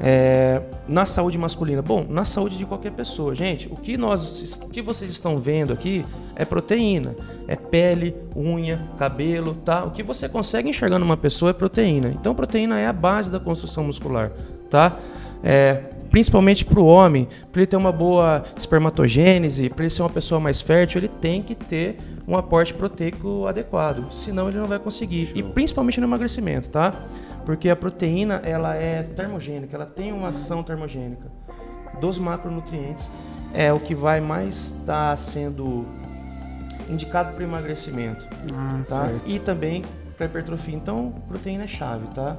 É, 0.00 0.62
na 0.86 1.04
saúde 1.04 1.36
masculina, 1.36 1.82
bom, 1.82 2.06
na 2.08 2.24
saúde 2.24 2.56
de 2.56 2.64
qualquer 2.64 2.92
pessoa, 2.92 3.34
gente, 3.34 3.68
o 3.68 3.76
que 3.76 3.96
nós, 3.96 4.62
o 4.62 4.68
que 4.68 4.80
vocês 4.80 5.10
estão 5.10 5.38
vendo 5.38 5.72
aqui 5.72 6.04
é 6.36 6.44
proteína, 6.44 7.16
é 7.48 7.56
pele, 7.56 8.14
unha, 8.36 8.88
cabelo, 8.96 9.54
tá? 9.54 9.84
O 9.84 9.90
que 9.90 10.02
você 10.02 10.28
consegue 10.28 10.68
enxergar 10.68 10.98
numa 10.98 11.16
pessoa 11.16 11.50
é 11.50 11.54
proteína. 11.54 12.08
Então, 12.08 12.34
proteína 12.34 12.78
é 12.78 12.86
a 12.86 12.92
base 12.92 13.30
da 13.32 13.40
construção 13.40 13.84
muscular, 13.84 14.30
tá? 14.70 14.96
É, 15.42 15.82
principalmente 16.10 16.64
para 16.64 16.80
o 16.80 16.86
homem, 16.86 17.28
para 17.52 17.60
ele 17.60 17.66
ter 17.66 17.76
uma 17.76 17.92
boa 17.92 18.44
espermatogênese, 18.56 19.68
para 19.68 19.84
ele 19.84 19.90
ser 19.90 20.02
uma 20.02 20.10
pessoa 20.10 20.40
mais 20.40 20.60
fértil, 20.60 21.00
ele 21.00 21.08
tem 21.08 21.42
que 21.42 21.54
ter 21.54 21.96
um 22.26 22.36
aporte 22.36 22.74
proteico 22.74 23.46
adequado, 23.46 24.12
senão 24.12 24.48
ele 24.48 24.58
não 24.58 24.66
vai 24.66 24.78
conseguir. 24.78 25.26
Show. 25.26 25.36
E 25.36 25.42
principalmente 25.42 26.00
no 26.00 26.06
emagrecimento, 26.06 26.68
tá? 26.70 27.06
Porque 27.48 27.70
a 27.70 27.74
proteína 27.74 28.42
ela 28.44 28.74
é 28.74 29.02
termogênica, 29.02 29.74
ela 29.74 29.86
tem 29.86 30.12
uma 30.12 30.28
ação 30.28 30.62
termogênica. 30.62 31.32
Dos 31.98 32.18
macronutrientes 32.18 33.10
é 33.54 33.72
o 33.72 33.80
que 33.80 33.94
vai 33.94 34.20
mais 34.20 34.76
estar 34.80 35.12
tá 35.12 35.16
sendo 35.16 35.86
indicado 36.90 37.32
para 37.32 37.42
emagrecimento, 37.42 38.26
ah, 38.54 38.82
tá? 38.86 39.12
E 39.24 39.38
também 39.38 39.82
para 40.14 40.26
hipertrofia. 40.26 40.74
Então, 40.74 41.14
proteína 41.26 41.64
é 41.64 41.66
chave, 41.66 42.06
tá? 42.08 42.36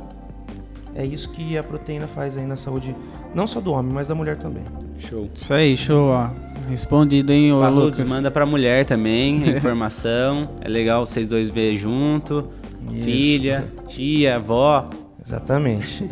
É 0.93 1.03
isso 1.03 1.31
que 1.31 1.57
a 1.57 1.63
proteína 1.63 2.05
faz 2.05 2.37
aí 2.37 2.45
na 2.45 2.55
saúde, 2.55 2.95
não 3.33 3.47
só 3.47 3.59
do 3.59 3.71
homem, 3.71 3.91
mas 3.91 4.07
da 4.07 4.13
mulher 4.13 4.37
também. 4.37 4.63
Show. 4.99 5.27
Isso 5.33 5.51
aí, 5.51 5.75
show, 5.75 6.11
ó. 6.11 6.29
Respondido, 6.69 7.33
hein, 7.33 7.51
ô 7.51 7.67
Lucas. 7.67 8.07
manda 8.07 8.29
pra 8.29 8.45
mulher 8.45 8.85
também 8.85 9.43
a 9.43 9.47
informação. 9.57 10.51
é 10.61 10.69
legal 10.69 11.03
vocês 11.03 11.27
dois 11.27 11.49
verem 11.49 11.75
junto. 11.75 12.47
Isso. 12.91 13.03
Filha, 13.03 13.67
tia, 13.87 14.35
avó. 14.35 14.89
Exatamente. 15.25 16.09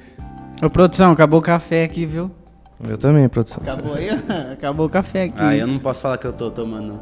Ô, 0.62 0.70
produção, 0.70 1.12
acabou 1.12 1.40
o 1.40 1.42
café 1.42 1.84
aqui, 1.84 2.06
viu? 2.06 2.30
O 2.80 2.86
meu 2.86 2.96
também, 2.96 3.28
produção. 3.28 3.62
Acabou 3.62 3.94
aí? 3.94 4.08
acabou 4.52 4.86
o 4.86 4.88
café 4.88 5.24
aqui. 5.24 5.34
Ah, 5.36 5.54
eu 5.54 5.66
não 5.66 5.78
posso 5.78 6.00
falar 6.00 6.18
que 6.18 6.26
eu 6.26 6.32
tô 6.32 6.50
tomando. 6.50 7.00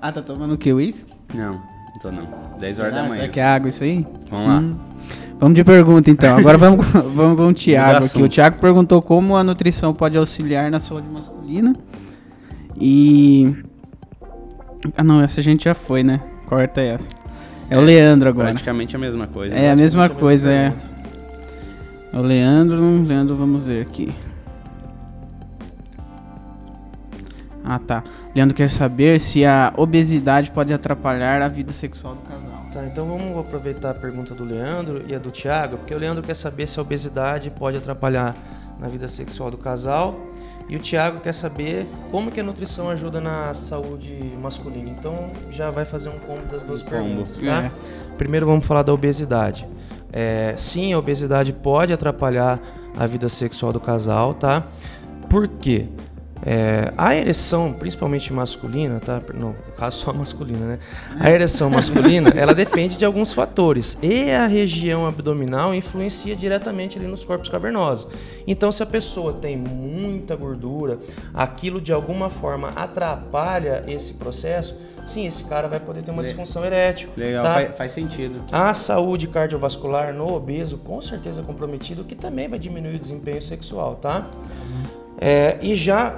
Ah, 0.00 0.12
tá 0.12 0.22
tomando 0.22 0.54
o 0.54 0.58
que? 0.58 0.72
Whisky? 0.72 1.12
Não, 1.34 1.54
não 1.54 2.00
tô 2.00 2.10
não. 2.12 2.24
10 2.58 2.78
horas 2.78 2.94
da 2.94 3.02
manhã. 3.02 3.14
Será 3.14 3.28
que 3.28 3.40
é 3.40 3.44
água 3.44 3.68
isso 3.68 3.82
aí? 3.82 4.06
Vamos 4.30 4.48
lá. 4.48 4.58
Hum. 4.58 4.94
Vamos 5.38 5.56
de 5.56 5.64
pergunta 5.64 6.10
então. 6.10 6.36
Agora 6.36 6.56
vamos, 6.56 6.86
vamos 7.14 7.36
com 7.36 7.48
o 7.48 7.54
Thiago 7.54 8.06
aqui. 8.06 8.22
O 8.22 8.28
Thiago 8.28 8.58
perguntou 8.58 9.02
como 9.02 9.36
a 9.36 9.42
nutrição 9.42 9.92
pode 9.92 10.16
auxiliar 10.16 10.70
na 10.70 10.80
saúde 10.80 11.08
masculina. 11.08 11.74
E. 12.78 13.54
Ah 14.96 15.02
não, 15.02 15.22
essa 15.22 15.40
a 15.40 15.42
gente 15.42 15.64
já 15.64 15.74
foi, 15.74 16.02
né? 16.02 16.20
Corta 16.46 16.80
essa. 16.80 17.08
É, 17.70 17.74
é 17.74 17.78
o 17.78 17.80
Leandro 17.80 18.28
agora. 18.28 18.48
Praticamente 18.48 18.94
a 18.96 18.98
mesma 18.98 19.26
coisa. 19.26 19.54
É 19.54 19.70
a 19.70 19.76
mesma 19.76 20.08
coisa, 20.08 20.50
é. 20.50 20.72
é. 22.12 22.16
O 22.16 22.20
Leandro, 22.20 23.02
Leandro, 23.02 23.36
vamos 23.36 23.62
ver 23.64 23.82
aqui. 23.82 24.14
Ah, 27.64 27.78
tá. 27.78 28.04
Leandro 28.34 28.54
quer 28.54 28.70
saber 28.70 29.18
se 29.18 29.44
a 29.44 29.72
obesidade 29.76 30.50
pode 30.50 30.72
atrapalhar 30.72 31.40
a 31.40 31.48
vida 31.48 31.72
sexual 31.72 32.14
do 32.14 32.20
casal. 32.22 32.43
Tá, 32.74 32.84
então 32.84 33.06
vamos 33.06 33.38
aproveitar 33.38 33.90
a 33.90 33.94
pergunta 33.94 34.34
do 34.34 34.44
Leandro 34.44 35.04
e 35.06 35.14
a 35.14 35.18
do 35.20 35.30
Thiago, 35.30 35.76
porque 35.76 35.94
o 35.94 35.98
Leandro 35.98 36.24
quer 36.24 36.34
saber 36.34 36.66
se 36.66 36.76
a 36.80 36.82
obesidade 36.82 37.48
pode 37.48 37.76
atrapalhar 37.76 38.34
na 38.80 38.88
vida 38.88 39.06
sexual 39.06 39.48
do 39.48 39.56
casal 39.56 40.18
e 40.68 40.74
o 40.74 40.80
Thiago 40.80 41.20
quer 41.20 41.32
saber 41.32 41.86
como 42.10 42.32
que 42.32 42.40
a 42.40 42.42
nutrição 42.42 42.90
ajuda 42.90 43.20
na 43.20 43.54
saúde 43.54 44.18
masculina. 44.42 44.90
Então 44.90 45.30
já 45.52 45.70
vai 45.70 45.84
fazer 45.84 46.08
um 46.08 46.18
combo 46.18 46.46
das 46.46 46.64
duas 46.64 46.82
um 46.82 46.86
perguntas, 46.86 47.38
combo. 47.38 47.46
tá? 47.46 47.62
É. 47.66 47.70
Primeiro 48.18 48.44
vamos 48.44 48.66
falar 48.66 48.82
da 48.82 48.92
obesidade. 48.92 49.68
É, 50.12 50.54
sim, 50.56 50.92
a 50.94 50.98
obesidade 50.98 51.52
pode 51.52 51.92
atrapalhar 51.92 52.60
a 52.98 53.06
vida 53.06 53.28
sexual 53.28 53.72
do 53.72 53.78
casal, 53.78 54.34
tá? 54.34 54.64
Por 55.30 55.46
quê? 55.46 55.86
É, 56.46 56.92
a 56.98 57.16
ereção, 57.16 57.72
principalmente 57.72 58.30
masculina, 58.30 59.00
tá? 59.00 59.18
No 59.32 59.56
caso 59.78 59.98
só 59.98 60.12
masculina, 60.12 60.66
né? 60.66 60.78
A 61.18 61.30
ereção 61.30 61.70
masculina, 61.70 62.30
ela 62.36 62.54
depende 62.54 62.98
de 62.98 63.04
alguns 63.04 63.32
fatores. 63.32 63.96
E 64.02 64.30
a 64.30 64.46
região 64.46 65.06
abdominal 65.06 65.74
influencia 65.74 66.36
diretamente 66.36 66.98
ali 66.98 67.06
nos 67.06 67.24
corpos 67.24 67.48
cavernosos. 67.48 68.08
Então, 68.46 68.70
se 68.70 68.82
a 68.82 68.86
pessoa 68.86 69.32
tem 69.32 69.56
muita 69.56 70.36
gordura, 70.36 70.98
aquilo 71.32 71.80
de 71.80 71.94
alguma 71.94 72.28
forma 72.28 72.68
atrapalha 72.76 73.82
esse 73.86 74.14
processo, 74.14 74.78
sim, 75.06 75.26
esse 75.26 75.44
cara 75.44 75.66
vai 75.66 75.80
poder 75.80 76.02
ter 76.02 76.10
uma 76.10 76.22
disfunção 76.22 76.62
erétil. 76.62 77.08
Legal, 77.16 77.42
tá? 77.42 77.54
faz, 77.54 77.78
faz, 77.78 77.92
sentido. 77.92 78.44
A 78.52 78.74
saúde 78.74 79.28
cardiovascular 79.28 80.12
no 80.12 80.30
obeso, 80.34 80.76
com 80.76 81.00
certeza 81.00 81.42
comprometido, 81.42 82.04
que 82.04 82.14
também 82.14 82.48
vai 82.48 82.58
diminuir 82.58 82.96
o 82.96 82.98
desempenho 82.98 83.40
sexual, 83.40 83.94
tá? 83.94 84.26
É, 85.18 85.58
e 85.62 85.74
já 85.74 86.16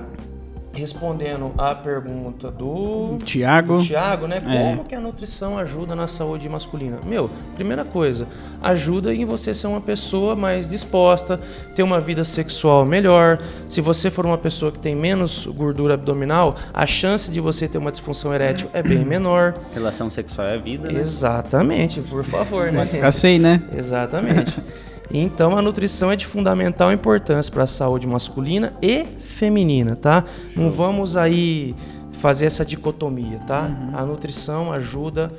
respondendo 0.77 1.53
à 1.59 1.75
pergunta 1.75 2.51
do 2.51 3.17
Tiago, 3.25 3.83
Tiago, 3.83 4.27
né? 4.27 4.43
É. 4.47 4.71
Como 4.71 4.85
que 4.85 4.95
a 4.95 5.01
nutrição 5.01 5.59
ajuda 5.59 5.95
na 5.95 6.07
saúde 6.07 6.49
masculina? 6.49 6.99
Meu, 7.07 7.31
primeira 7.55 7.85
coisa, 7.85 8.27
ajuda 8.63 9.15
em 9.15 9.25
você 9.25 9.55
ser 9.55 9.67
uma 9.67 9.81
pessoa 9.81 10.35
mais 10.35 10.69
disposta, 10.69 11.41
ter 11.75 11.83
uma 11.83 11.99
vida 11.99 12.25
sexual 12.25 12.85
melhor. 12.85 13.39
Se 13.69 13.81
você 13.81 14.11
for 14.11 14.27
uma 14.27 14.39
pessoa 14.39 14.71
que 14.71 14.79
tem 14.79 14.95
menos 14.95 15.47
gordura 15.47 15.95
abdominal, 15.95 16.57
a 16.73 16.87
chance 16.87 17.31
de 17.31 17.41
você 17.41 17.67
ter 17.67 17.79
uma 17.79 17.91
disfunção 17.91 18.35
erétil 18.35 18.69
é 18.73 18.83
bem 18.83 19.05
menor. 19.05 19.55
Relação 19.75 20.11
sexual 20.11 20.49
é 20.49 20.59
vida, 20.59 20.91
né? 20.91 21.01
Exatamente, 21.01 22.01
por 22.01 22.23
favor, 22.23 22.71
né? 22.71 22.87
Ficar 22.87 23.13
sem, 23.13 23.39
né? 23.39 23.63
Exatamente. 23.77 24.61
Então 25.11 25.57
a 25.57 25.63
nutrição 25.63 26.11
é 26.11 26.17
de 26.17 26.27
fundamental 26.27 26.93
importância 26.93 27.53
para 27.53 27.63
a 27.63 27.67
saúde 27.67 28.07
masculina 28.07 28.73
e 28.83 29.05
feminina, 29.05 29.97
tá? 29.97 30.25
Show. 30.53 30.65
Não 30.65 30.71
vamos 30.71 31.17
aí 31.17 31.75
fazer 32.13 32.47
essa 32.47 32.65
dicotomia, 32.65 33.39
tá? 33.47 33.63
Uhum. 33.63 33.99
A 33.99 34.05
nutrição 34.05 34.73
ajuda 34.73 35.33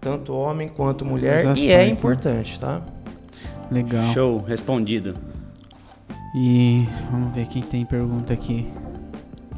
tanto 0.00 0.32
homem 0.32 0.68
quanto 0.68 1.04
mulher 1.04 1.56
e 1.56 1.70
é 1.70 1.78
né? 1.78 1.88
importante, 1.88 2.58
tá? 2.58 2.80
Legal. 3.70 4.04
Show, 4.12 4.38
respondido. 4.38 5.14
E 6.34 6.86
vamos 7.10 7.34
ver 7.34 7.46
quem 7.46 7.62
tem 7.62 7.84
pergunta 7.84 8.32
aqui. 8.32 8.68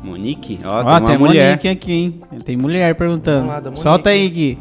Monique? 0.03 0.59
Ó, 0.65 0.83
Ó 0.83 0.99
tem, 0.99 1.09
tem 1.09 1.19
mulher. 1.19 1.51
Monique 1.51 1.69
aqui, 1.69 1.93
hein? 1.93 2.21
Tem 2.45 2.57
mulher 2.57 2.95
perguntando. 2.95 3.47
Lá, 3.47 3.63
Solta 3.77 4.11
aí, 4.11 4.29
Gui. 4.29 4.59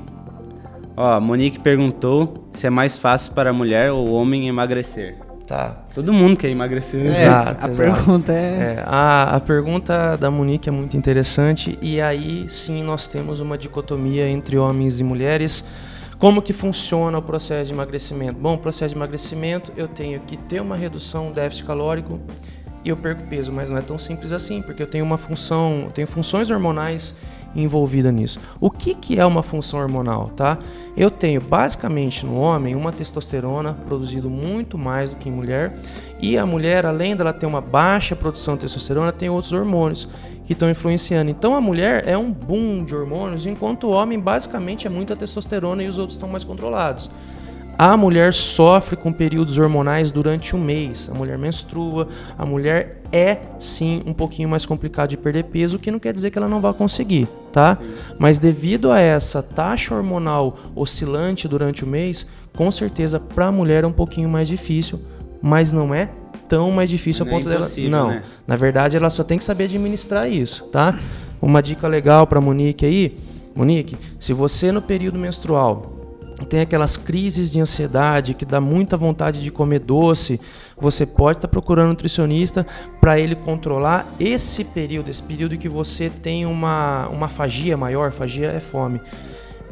Ó, 1.01 1.13
a 1.13 1.19
Monique 1.19 1.59
perguntou 1.59 2.47
se 2.53 2.67
é 2.67 2.69
mais 2.69 2.95
fácil 2.95 3.33
para 3.33 3.49
a 3.49 3.53
mulher 3.53 3.91
ou 3.91 4.11
homem 4.11 4.47
emagrecer. 4.47 5.17
Tá. 5.47 5.83
Todo 5.95 6.13
mundo 6.13 6.37
quer 6.37 6.49
emagrecer. 6.49 7.03
Exato, 7.03 7.65
a 7.65 7.69
exato. 7.69 7.75
pergunta 7.75 8.31
é... 8.31 8.35
é 8.77 8.83
a, 8.85 9.35
a 9.35 9.39
pergunta 9.39 10.15
da 10.15 10.29
Monique 10.29 10.69
é 10.69 10.71
muito 10.71 10.95
interessante 10.95 11.75
e 11.81 11.99
aí 11.99 12.47
sim 12.47 12.83
nós 12.83 13.07
temos 13.07 13.39
uma 13.39 13.57
dicotomia 13.57 14.29
entre 14.29 14.59
homens 14.59 14.99
e 14.99 15.03
mulheres. 15.03 15.65
Como 16.19 16.39
que 16.39 16.53
funciona 16.53 17.17
o 17.17 17.21
processo 17.23 17.69
de 17.69 17.73
emagrecimento? 17.73 18.39
Bom, 18.39 18.53
o 18.53 18.59
processo 18.59 18.93
de 18.93 18.99
emagrecimento 18.99 19.73
eu 19.75 19.87
tenho 19.87 20.19
que 20.19 20.37
ter 20.37 20.61
uma 20.61 20.75
redução, 20.75 21.29
um 21.29 21.31
déficit 21.31 21.65
calórico 21.65 22.19
e 22.85 22.89
eu 22.89 22.95
perco 22.97 23.23
peso, 23.23 23.51
mas 23.51 23.71
não 23.71 23.77
é 23.77 23.81
tão 23.81 23.97
simples 23.97 24.31
assim, 24.31 24.61
porque 24.61 24.83
eu 24.83 24.87
tenho 24.87 25.03
uma 25.03 25.17
função, 25.17 25.89
tenho 25.95 26.07
funções 26.07 26.51
hormonais 26.51 27.17
envolvida 27.55 28.11
nisso. 28.11 28.39
O 28.59 28.69
que, 28.69 28.93
que 28.93 29.19
é 29.19 29.25
uma 29.25 29.43
função 29.43 29.79
hormonal, 29.79 30.29
tá? 30.29 30.57
Eu 30.95 31.09
tenho 31.09 31.41
basicamente 31.41 32.25
no 32.25 32.39
homem 32.39 32.75
uma 32.75 32.91
testosterona 32.91 33.73
produzido 33.73 34.29
muito 34.29 34.77
mais 34.77 35.11
do 35.11 35.17
que 35.17 35.29
em 35.29 35.31
mulher, 35.31 35.73
e 36.19 36.37
a 36.37 36.45
mulher, 36.45 36.85
além 36.85 37.15
dela 37.15 37.33
ter 37.33 37.45
uma 37.45 37.61
baixa 37.61 38.15
produção 38.15 38.55
de 38.55 38.61
testosterona, 38.61 39.11
tem 39.11 39.29
outros 39.29 39.53
hormônios 39.53 40.07
que 40.43 40.53
estão 40.53 40.69
influenciando. 40.69 41.31
Então 41.31 41.55
a 41.55 41.61
mulher 41.61 42.07
é 42.07 42.17
um 42.17 42.31
boom 42.31 42.83
de 42.83 42.95
hormônios, 42.95 43.45
enquanto 43.45 43.85
o 43.85 43.91
homem 43.91 44.19
basicamente 44.19 44.85
é 44.87 44.89
muita 44.89 45.15
testosterona 45.15 45.83
e 45.83 45.87
os 45.87 45.97
outros 45.97 46.15
estão 46.15 46.29
mais 46.29 46.43
controlados. 46.43 47.09
A 47.81 47.97
mulher 47.97 48.31
sofre 48.31 48.95
com 48.95 49.11
períodos 49.11 49.57
hormonais 49.57 50.11
durante 50.11 50.55
um 50.55 50.59
mês. 50.63 51.09
A 51.11 51.15
mulher 51.15 51.35
menstrua. 51.35 52.07
A 52.37 52.45
mulher 52.45 53.01
é 53.11 53.39
sim 53.57 54.03
um 54.05 54.13
pouquinho 54.13 54.47
mais 54.47 54.67
complicado 54.67 55.09
de 55.09 55.17
perder 55.17 55.45
peso, 55.45 55.77
o 55.77 55.79
que 55.79 55.89
não 55.89 55.97
quer 55.97 56.13
dizer 56.13 56.29
que 56.29 56.37
ela 56.37 56.47
não 56.47 56.61
vai 56.61 56.75
conseguir, 56.75 57.27
tá? 57.51 57.79
Mas 58.19 58.37
devido 58.37 58.91
a 58.91 58.99
essa 58.99 59.41
taxa 59.41 59.95
hormonal 59.95 60.59
oscilante 60.75 61.47
durante 61.47 61.83
o 61.83 61.87
mês, 61.87 62.27
com 62.55 62.69
certeza 62.69 63.19
para 63.19 63.47
a 63.47 63.51
mulher 63.51 63.83
é 63.83 63.87
um 63.87 63.91
pouquinho 63.91 64.29
mais 64.29 64.47
difícil, 64.47 65.01
mas 65.41 65.73
não 65.73 65.91
é 65.91 66.07
tão 66.47 66.69
mais 66.69 66.87
difícil 66.87 67.25
não 67.25 67.31
a 67.31 67.35
ponto 67.35 67.49
é 67.49 67.53
dela. 67.53 67.67
Não, 67.89 68.09
né? 68.09 68.23
na 68.45 68.55
verdade 68.55 68.95
ela 68.95 69.09
só 69.09 69.23
tem 69.23 69.39
que 69.39 69.43
saber 69.43 69.63
administrar 69.63 70.29
isso, 70.29 70.65
tá? 70.65 70.99
Uma 71.41 71.63
dica 71.63 71.87
legal 71.87 72.27
para 72.27 72.39
Monique 72.39 72.85
aí, 72.85 73.17
Monique, 73.55 73.97
se 74.19 74.33
você 74.33 74.71
no 74.71 74.83
período 74.83 75.17
menstrual 75.17 76.00
tem 76.45 76.61
aquelas 76.61 76.97
crises 76.97 77.51
de 77.51 77.59
ansiedade 77.59 78.33
que 78.33 78.45
dá 78.45 78.59
muita 78.61 78.95
vontade 78.97 79.41
de 79.41 79.51
comer 79.51 79.79
doce, 79.79 80.39
você 80.77 81.05
pode 81.05 81.37
estar 81.37 81.47
tá 81.47 81.51
procurando 81.51 81.87
um 81.87 81.89
nutricionista 81.89 82.65
para 82.99 83.19
ele 83.19 83.35
controlar 83.35 84.07
esse 84.19 84.63
período, 84.63 85.09
esse 85.09 85.23
período 85.23 85.57
que 85.57 85.69
você 85.69 86.09
tem 86.09 86.45
uma, 86.45 87.07
uma 87.07 87.27
fagia 87.27 87.75
maior, 87.77 88.11
fagia 88.11 88.47
é 88.47 88.59
fome. 88.59 89.01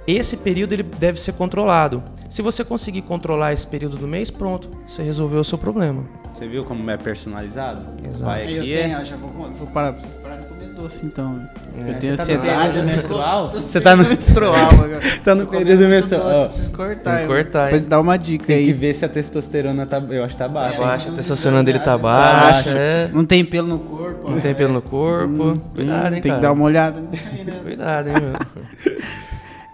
Esse 0.07 0.37
período 0.37 0.73
ele 0.73 0.83
deve 0.83 1.19
ser 1.19 1.33
controlado. 1.33 2.03
Se 2.29 2.41
você 2.41 2.63
conseguir 2.63 3.03
controlar 3.03 3.53
esse 3.53 3.67
período 3.67 3.95
do 3.95 4.07
mês, 4.07 4.31
pronto, 4.31 4.69
você 4.87 5.03
resolveu 5.03 5.41
o 5.41 5.43
seu 5.43 5.57
problema. 5.57 6.18
Você 6.39 6.47
viu 6.47 6.63
como 6.63 6.89
é 6.89 6.95
personalizado? 6.95 7.81
Exato. 8.01 8.23
Vai 8.23 8.43
Aí 8.43 8.55
eu 8.55 8.61
aqui. 8.61 8.73
tenho, 8.73 8.99
eu 8.99 9.05
já 9.05 9.15
vou, 9.17 9.29
vou 9.29 9.67
parar, 9.67 9.91
de 9.91 10.47
comer 10.47 10.69
doce 10.73 11.05
então. 11.05 11.37
É, 11.77 11.89
eu 11.89 11.95
tenho 11.95 12.17
Você 12.17 12.37
tá 12.37 12.37
no 12.37 12.39
ansiedade. 12.49 12.81
menstrual? 12.85 13.51
Você 13.67 13.81
tá 13.81 13.95
no, 13.97 14.03
menstrual 14.07 14.55
agora. 14.55 14.99
tá 15.21 15.35
no 15.35 15.47
período 15.47 15.85
menstrual. 15.89 16.23
doce, 16.23 16.39
Ó, 16.39 16.47
preciso 16.47 16.71
cortar. 16.71 17.17
Tem 17.17 17.27
que 17.27 17.31
eu- 17.33 17.35
cortar, 17.35 17.63
Depois 17.65 17.87
dá 17.87 17.99
uma 17.99 18.15
dica 18.17 18.45
Tem 18.45 18.57
que 18.63 18.63
aí. 18.71 18.73
ver 18.73 18.93
se 18.93 19.03
a 19.03 19.09
testosterona 19.09 19.85
tá. 19.85 20.01
Eu 20.09 20.23
acho 20.23 20.33
que 20.35 20.39
tá 20.39 20.47
baixa. 20.47 20.75
É, 20.75 20.79
Baixa, 20.79 21.03
a 21.03 21.07
tem 21.07 21.15
testosterona 21.17 21.61
dele 21.61 21.79
tá 21.79 21.97
baixa, 21.97 22.69
é. 22.69 23.09
Não 23.11 23.25
tem 23.25 23.43
pelo 23.43 23.67
no 23.67 23.79
corpo. 23.79 24.31
Não 24.31 24.39
tem 24.39 24.55
pelo 24.55 24.71
no 24.71 24.81
corpo. 24.81 25.43
Hum, 25.43 25.57
Cuidado, 25.75 26.05
hein, 26.15 26.21
Tem 26.21 26.21
que 26.21 26.29
cara. 26.29 26.41
dar 26.41 26.51
uma 26.53 26.63
olhada 26.63 27.01
nisso 27.01 27.23
aí, 27.33 27.43
né? 27.43 27.53
Cuidado, 27.61 28.07
hein, 28.07 28.15
meu. 28.15 28.95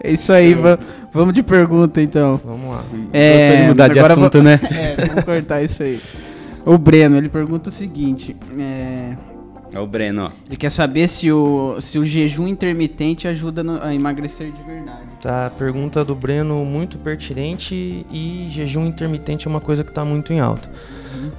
É 0.02 0.10
isso 0.10 0.32
aí, 0.32 0.52
va- 0.52 0.78
vamos 1.12 1.32
de 1.32 1.44
pergunta 1.44 2.02
então. 2.02 2.40
Vamos 2.44 2.74
lá. 2.74 2.82
É, 3.12 3.38
Gostou 3.38 3.56
de 3.62 3.68
mudar 3.68 3.88
de 3.88 3.98
assunto, 4.00 4.32
vou- 4.32 4.42
né? 4.42 4.60
É, 4.98 5.06
vamos 5.06 5.24
cortar 5.24 5.62
isso 5.62 5.82
aí. 5.84 6.00
O 6.66 6.76
Breno, 6.76 7.16
ele 7.16 7.28
pergunta 7.28 7.68
o 7.68 7.72
seguinte: 7.72 8.36
é, 8.58 9.14
É 9.72 9.78
o 9.80 9.86
Breno, 9.86 10.24
ó. 10.26 10.30
ele 10.46 10.56
quer 10.56 10.70
saber 10.70 11.06
se 11.08 11.30
o, 11.30 11.80
se 11.80 11.98
o 11.98 12.04
jejum 12.04 12.46
intermitente 12.48 13.28
ajuda 13.28 13.62
no- 13.62 13.82
a 13.82 13.94
emagrecer 13.94 14.50
de 14.52 14.62
verdade. 14.62 15.06
Tá, 15.22 15.50
pergunta 15.56 16.04
do 16.04 16.14
Breno 16.14 16.64
muito 16.64 16.98
pertinente 16.98 18.04
e 18.10 18.48
jejum 18.50 18.84
intermitente 18.86 19.46
é 19.46 19.50
uma 19.50 19.60
coisa 19.60 19.84
que 19.84 19.90
está 19.90 20.04
muito 20.04 20.32
em 20.32 20.40
alta. 20.40 20.68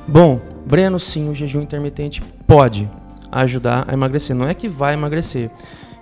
Bom, 0.08 0.40
Breno, 0.66 1.00
sim, 1.00 1.30
o 1.30 1.36
jejum 1.36 1.62
intermitente 1.62 2.22
pode 2.48 2.90
ajudar 3.32 3.86
a 3.88 3.94
emagrecer. 3.94 4.36
Não 4.36 4.48
é 4.48 4.54
que 4.54 4.68
vai 4.68 4.94
emagrecer. 4.94 5.52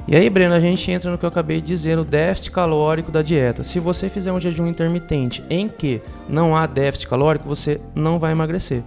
E 0.07 0.15
aí, 0.15 0.29
Breno, 0.29 0.53
a 0.53 0.59
gente 0.59 0.91
entra 0.91 1.09
no 1.09 1.17
que 1.17 1.25
eu 1.25 1.29
acabei 1.29 1.59
de 1.59 1.65
dizer, 1.65 1.97
no 1.97 2.05
déficit 2.05 2.51
calórico 2.51 3.11
da 3.11 3.23
dieta. 3.23 3.63
Se 3.63 3.79
você 3.79 4.07
fizer 4.07 4.31
um 4.31 4.39
jejum 4.39 4.67
intermitente 4.67 5.43
em 5.49 5.67
que 5.67 5.99
não 6.29 6.55
há 6.55 6.67
déficit 6.67 7.07
calórico, 7.07 7.47
você 7.47 7.81
não 7.95 8.19
vai 8.19 8.31
emagrecer. 8.31 8.83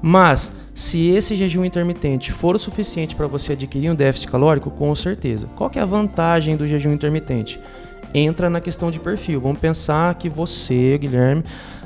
Mas, 0.00 0.52
se 0.72 1.10
esse 1.10 1.34
jejum 1.34 1.64
intermitente 1.64 2.30
for 2.30 2.54
o 2.54 2.60
suficiente 2.60 3.16
para 3.16 3.26
você 3.26 3.54
adquirir 3.54 3.90
um 3.90 3.94
déficit 3.96 4.30
calórico, 4.30 4.70
com 4.70 4.94
certeza. 4.94 5.48
Qual 5.56 5.68
que 5.68 5.80
é 5.80 5.82
a 5.82 5.84
vantagem 5.86 6.56
do 6.56 6.66
jejum 6.66 6.92
intermitente? 6.92 7.58
Entra 8.14 8.48
na 8.48 8.60
questão 8.60 8.88
de 8.88 9.00
perfil. 9.00 9.40
Vamos 9.40 9.58
pensar 9.58 10.14
que 10.14 10.28
você, 10.28 10.96
Guilherme, 10.96 11.42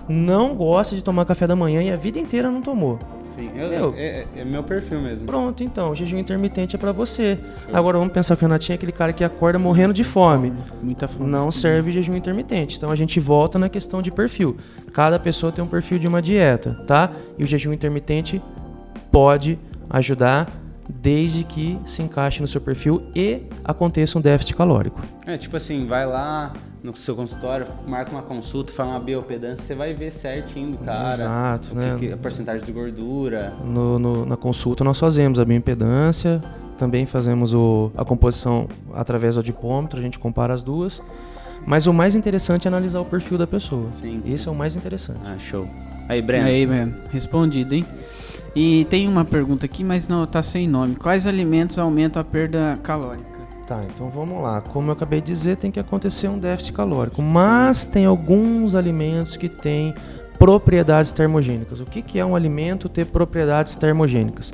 não 0.09 0.55
gosta 0.55 0.95
de 0.95 1.03
tomar 1.03 1.25
café 1.25 1.47
da 1.47 1.57
manhã 1.57 1.83
e 1.83 1.91
a 1.91 1.97
vida 1.97 2.19
inteira 2.19 2.51
não 2.51 2.61
tomou. 2.63 2.99
Sim, 3.35 3.51
eu- 3.55 3.69
Meu. 3.69 3.95
é, 3.97 4.23
é- 4.23 4.27
é 4.41 4.45
meu 4.45 4.63
perfil 4.63 5.01
mesmo. 5.01 5.27
Pronto, 5.27 5.63
então, 5.63 5.91
o 5.91 5.95
jejum 5.95 6.17
intermitente 6.17 6.75
é 6.75 6.79
para 6.79 6.91
você. 6.93 7.39
Agora 7.73 7.99
vamos 7.99 8.13
pensar 8.15 8.35
que 8.37 8.43
o 8.43 8.47
Renatinho 8.47 8.75
é 8.75 8.77
aquele 8.77 8.93
cara 8.93 9.13
que 9.13 9.23
acorda 9.23 9.59
morrendo 9.59 9.93
de 9.93 10.05
fome. 10.05 10.53
Muita 10.83 11.07
fome. 11.07 11.29
Não 11.29 11.51
serve 11.51 11.91
jejum 11.93 12.17
intermitente. 12.17 12.77
Então 12.79 12.91
a 12.91 12.97
gente 12.97 13.21
volta 13.21 13.59
na 13.59 13.69
questão 13.69 14.01
de 14.01 14.11
perfil. 14.11 14.57
Cada 14.93 15.19
pessoa 15.19 15.53
tem 15.53 15.63
um 15.63 15.69
perfil 15.69 15.99
de 15.99 16.09
uma 16.09 16.23
dieta, 16.23 16.83
tá? 16.87 17.11
E 17.37 17.45
o 17.45 17.47
jejum 17.47 17.73
intermitente 17.75 18.41
pode 19.13 19.59
ajudar 19.91 20.49
desde 20.89 21.43
que 21.45 21.79
se 21.85 22.01
encaixe 22.01 22.41
no 22.41 22.47
seu 22.47 22.61
perfil 22.61 23.03
e 23.15 23.43
aconteça 23.65 24.17
um 24.19 24.21
déficit 24.21 24.55
calórico. 24.57 25.01
É 25.27 25.37
tipo 25.37 25.57
assim, 25.57 25.87
vai 25.87 26.07
lá 26.07 26.53
no 26.87 26.95
seu 26.97 27.17
consultório, 27.17 27.67
marca 27.89 28.13
uma 28.13 28.23
consulta, 28.23 28.73
faz 28.73 28.89
uma 28.89 29.01
biopedância, 29.01 29.59
você 29.65 29.75
vai 29.75 29.93
ver 29.93 30.13
certinho 30.13 30.71
do 30.71 30.79
cara. 30.79 31.15
Exato, 31.15 31.75
né? 31.75 31.97
que- 31.99 32.13
a 32.13 32.17
porcentagem 32.17 32.65
de 32.65 32.71
gordura. 32.73 33.53
No- 33.65 33.99
no- 33.99 34.25
na 34.25 34.37
consulta 34.37 34.85
nós 34.85 34.99
fazemos 34.99 35.41
a 35.41 35.45
bioimpedância, 35.45 36.41
também 36.79 37.05
fazemos 37.05 37.53
o- 37.53 37.91
a 37.97 38.05
composição 38.05 38.69
através 38.95 39.35
do 39.35 39.41
adipômetro, 39.41 39.99
a 39.99 40.03
gente 40.03 40.19
compara 40.19 40.55
as 40.55 40.63
duas. 40.63 41.03
Mas 41.67 41.89
o 41.89 41.93
mais 41.93 42.15
interessante 42.15 42.67
é 42.67 42.69
analisar 42.69 43.01
o 43.01 43.05
perfil 43.05 43.37
da 43.37 43.47
pessoa. 43.47 43.89
Sim. 43.93 44.23
Esse 44.25 44.47
é 44.47 44.51
o 44.51 44.55
mais 44.55 44.77
interessante. 44.77 45.19
Ah, 45.25 45.37
show. 45.37 45.67
Aí, 46.09 46.23
Breno. 46.23 46.47
Aí, 46.47 46.65
Breno, 46.65 46.95
respondido, 47.11 47.75
hein? 47.75 47.85
E 48.55 48.85
tem 48.89 49.09
uma 49.09 49.25
pergunta 49.25 49.67
aqui, 49.67 49.83
mas 49.83 50.07
não, 50.07 50.25
tá 50.25 50.41
sem 50.43 50.69
nome. 50.69 50.95
Quais 50.95 51.27
alimentos 51.27 51.79
aumentam 51.79 52.23
a 52.23 52.25
perda 52.25 52.79
calórica? 52.83 53.36
Tá, 53.67 53.83
então 53.85 54.09
vamos 54.09 54.41
lá. 54.41 54.61
Como 54.61 54.89
eu 54.89 54.93
acabei 54.93 55.21
de 55.21 55.27
dizer, 55.27 55.57
tem 55.57 55.73
que 55.73 55.81
acontecer 55.81 56.29
um 56.29 56.39
déficit 56.39 56.73
calórico. 56.73 57.21
Mas 57.21 57.85
tem 57.85 58.07
alguns 58.07 58.77
alimentos 58.77 59.37
que 59.37 59.49
têm 59.49 59.93
propriedades 60.39 61.11
termogênicas. 61.11 61.81
O 61.81 61.85
que, 61.85 62.01
que 62.01 62.19
é 62.19 62.25
um 62.25 62.37
alimento 62.37 62.89
ter 62.89 63.07
propriedades 63.07 63.75
termogênicas? 63.75 64.53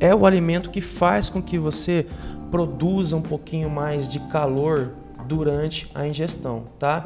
É 0.00 0.12
o 0.12 0.26
alimento 0.26 0.70
que 0.70 0.80
faz 0.80 1.28
com 1.28 1.40
que 1.40 1.56
você 1.56 2.06
produza 2.50 3.16
um 3.16 3.22
pouquinho 3.22 3.70
mais 3.70 4.08
de 4.08 4.18
calor 4.20 4.90
durante 5.26 5.88
a 5.94 6.06
ingestão, 6.06 6.64
tá? 6.80 7.04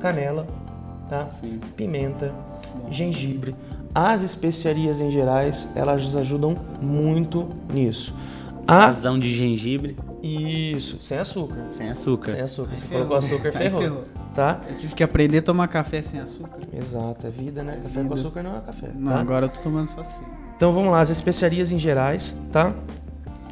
Canela, 0.00 0.46
tá? 1.10 1.28
Sim. 1.28 1.60
Pimenta, 1.76 2.32
gengibre. 2.90 3.54
As 3.94 4.22
especiarias 4.22 5.00
em 5.00 5.10
gerais, 5.10 5.68
elas 5.74 6.14
ajudam 6.16 6.54
muito 6.80 7.48
nisso. 7.72 8.14
A 8.66 8.86
Razão 8.86 9.18
de 9.18 9.34
gengibre 9.34 9.96
isso, 10.22 10.98
sem 11.00 11.18
açúcar. 11.18 11.66
sem 11.70 11.90
açúcar. 11.90 12.32
Sem 12.32 12.40
açúcar. 12.40 12.72
Aí 12.72 12.78
Se 12.78 12.84
ferrou. 12.86 13.06
colocou 13.06 13.16
açúcar, 13.16 13.52
ferrou. 13.52 13.80
ferrou. 13.80 14.04
Tá? 14.34 14.60
Eu 14.68 14.78
tive 14.78 14.94
que 14.94 15.02
aprender 15.02 15.38
a 15.38 15.42
tomar 15.42 15.68
café 15.68 16.02
sem 16.02 16.20
açúcar. 16.20 16.60
Exato, 16.72 17.26
é 17.26 17.30
vida, 17.30 17.62
né? 17.62 17.78
Café 17.82 18.02
com 18.02 18.02
vida. 18.02 18.14
açúcar 18.14 18.42
não 18.42 18.56
é 18.56 18.60
café. 18.60 18.88
Não, 18.94 19.12
tá? 19.12 19.20
agora 19.20 19.46
eu 19.46 19.50
tô 19.50 19.60
tomando 19.60 19.88
só 19.88 20.00
assim. 20.00 20.24
Então 20.56 20.72
vamos 20.72 20.90
lá, 20.90 21.00
as 21.00 21.10
especiarias 21.10 21.70
em 21.72 21.78
gerais, 21.78 22.36
tá? 22.52 22.74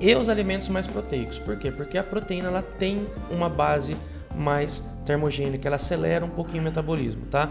E 0.00 0.14
os 0.14 0.28
alimentos 0.28 0.68
mais 0.68 0.86
proteicos. 0.86 1.38
Por 1.38 1.56
quê? 1.56 1.70
Porque 1.70 1.96
a 1.96 2.04
proteína 2.04 2.48
ela 2.48 2.62
tem 2.62 3.06
uma 3.30 3.48
base 3.48 3.96
mais 4.36 4.86
termogênica, 5.04 5.66
ela 5.68 5.76
acelera 5.76 6.24
um 6.24 6.28
pouquinho 6.28 6.60
o 6.62 6.64
metabolismo, 6.64 7.22
tá? 7.30 7.48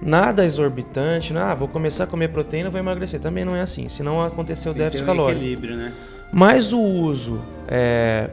Nada 0.00 0.44
exorbitante, 0.44 1.32
né? 1.32 1.40
ah, 1.40 1.54
vou 1.54 1.68
começar 1.68 2.04
a 2.04 2.06
comer 2.06 2.28
proteína, 2.28 2.70
vou 2.70 2.80
emagrecer. 2.80 3.20
Também 3.20 3.44
não 3.44 3.54
é 3.54 3.60
assim, 3.60 3.88
senão 3.88 4.20
aconteceu 4.22 4.74
déficit 4.74 5.04
um 5.04 5.06
calórico. 5.06 5.40
equilíbrio, 5.40 5.76
né? 5.76 5.92
Mas 6.32 6.72
o 6.72 6.80
uso 6.80 7.40
é, 7.68 8.30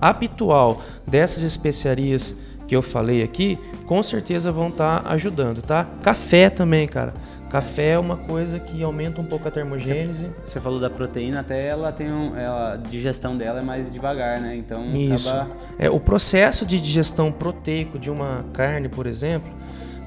habitual 0.00 0.80
dessas 1.06 1.42
especiarias 1.42 2.36
que 2.66 2.74
eu 2.74 2.82
falei 2.82 3.22
aqui, 3.22 3.58
com 3.86 4.02
certeza 4.02 4.50
vão 4.50 4.68
estar 4.68 5.06
ajudando, 5.06 5.62
tá? 5.62 5.84
Café 6.02 6.50
também, 6.50 6.86
cara. 6.86 7.14
Café 7.48 7.90
é 7.90 7.98
uma 7.98 8.16
coisa 8.16 8.58
que 8.58 8.82
aumenta 8.82 9.20
um 9.20 9.24
pouco 9.24 9.46
a 9.46 9.50
termogênese. 9.50 10.30
Você 10.44 10.60
falou 10.60 10.80
da 10.80 10.90
proteína, 10.90 11.40
até 11.40 11.68
ela 11.68 11.92
tem 11.92 12.12
um. 12.12 12.36
Ela, 12.36 12.72
a 12.72 12.76
digestão 12.76 13.36
dela 13.36 13.60
é 13.60 13.62
mais 13.62 13.92
devagar, 13.92 14.40
né? 14.40 14.56
Então 14.56 14.90
Isso. 14.92 15.30
acaba. 15.30 15.56
É, 15.78 15.88
o 15.88 16.00
processo 16.00 16.66
de 16.66 16.80
digestão 16.80 17.30
proteico 17.30 17.98
de 17.98 18.10
uma 18.10 18.44
carne, 18.52 18.88
por 18.88 19.06
exemplo, 19.06 19.50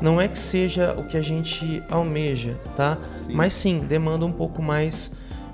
não 0.01 0.19
é 0.19 0.27
que 0.27 0.37
seja 0.37 0.93
o 0.97 1.05
que 1.05 1.15
a 1.15 1.21
gente 1.21 1.81
almeja, 1.89 2.57
tá? 2.75 2.97
Sim. 3.19 3.33
Mas 3.33 3.53
sim, 3.53 3.79
demanda 3.79 4.25
um 4.25 4.33
pouco 4.33 4.61
mais 4.61 5.11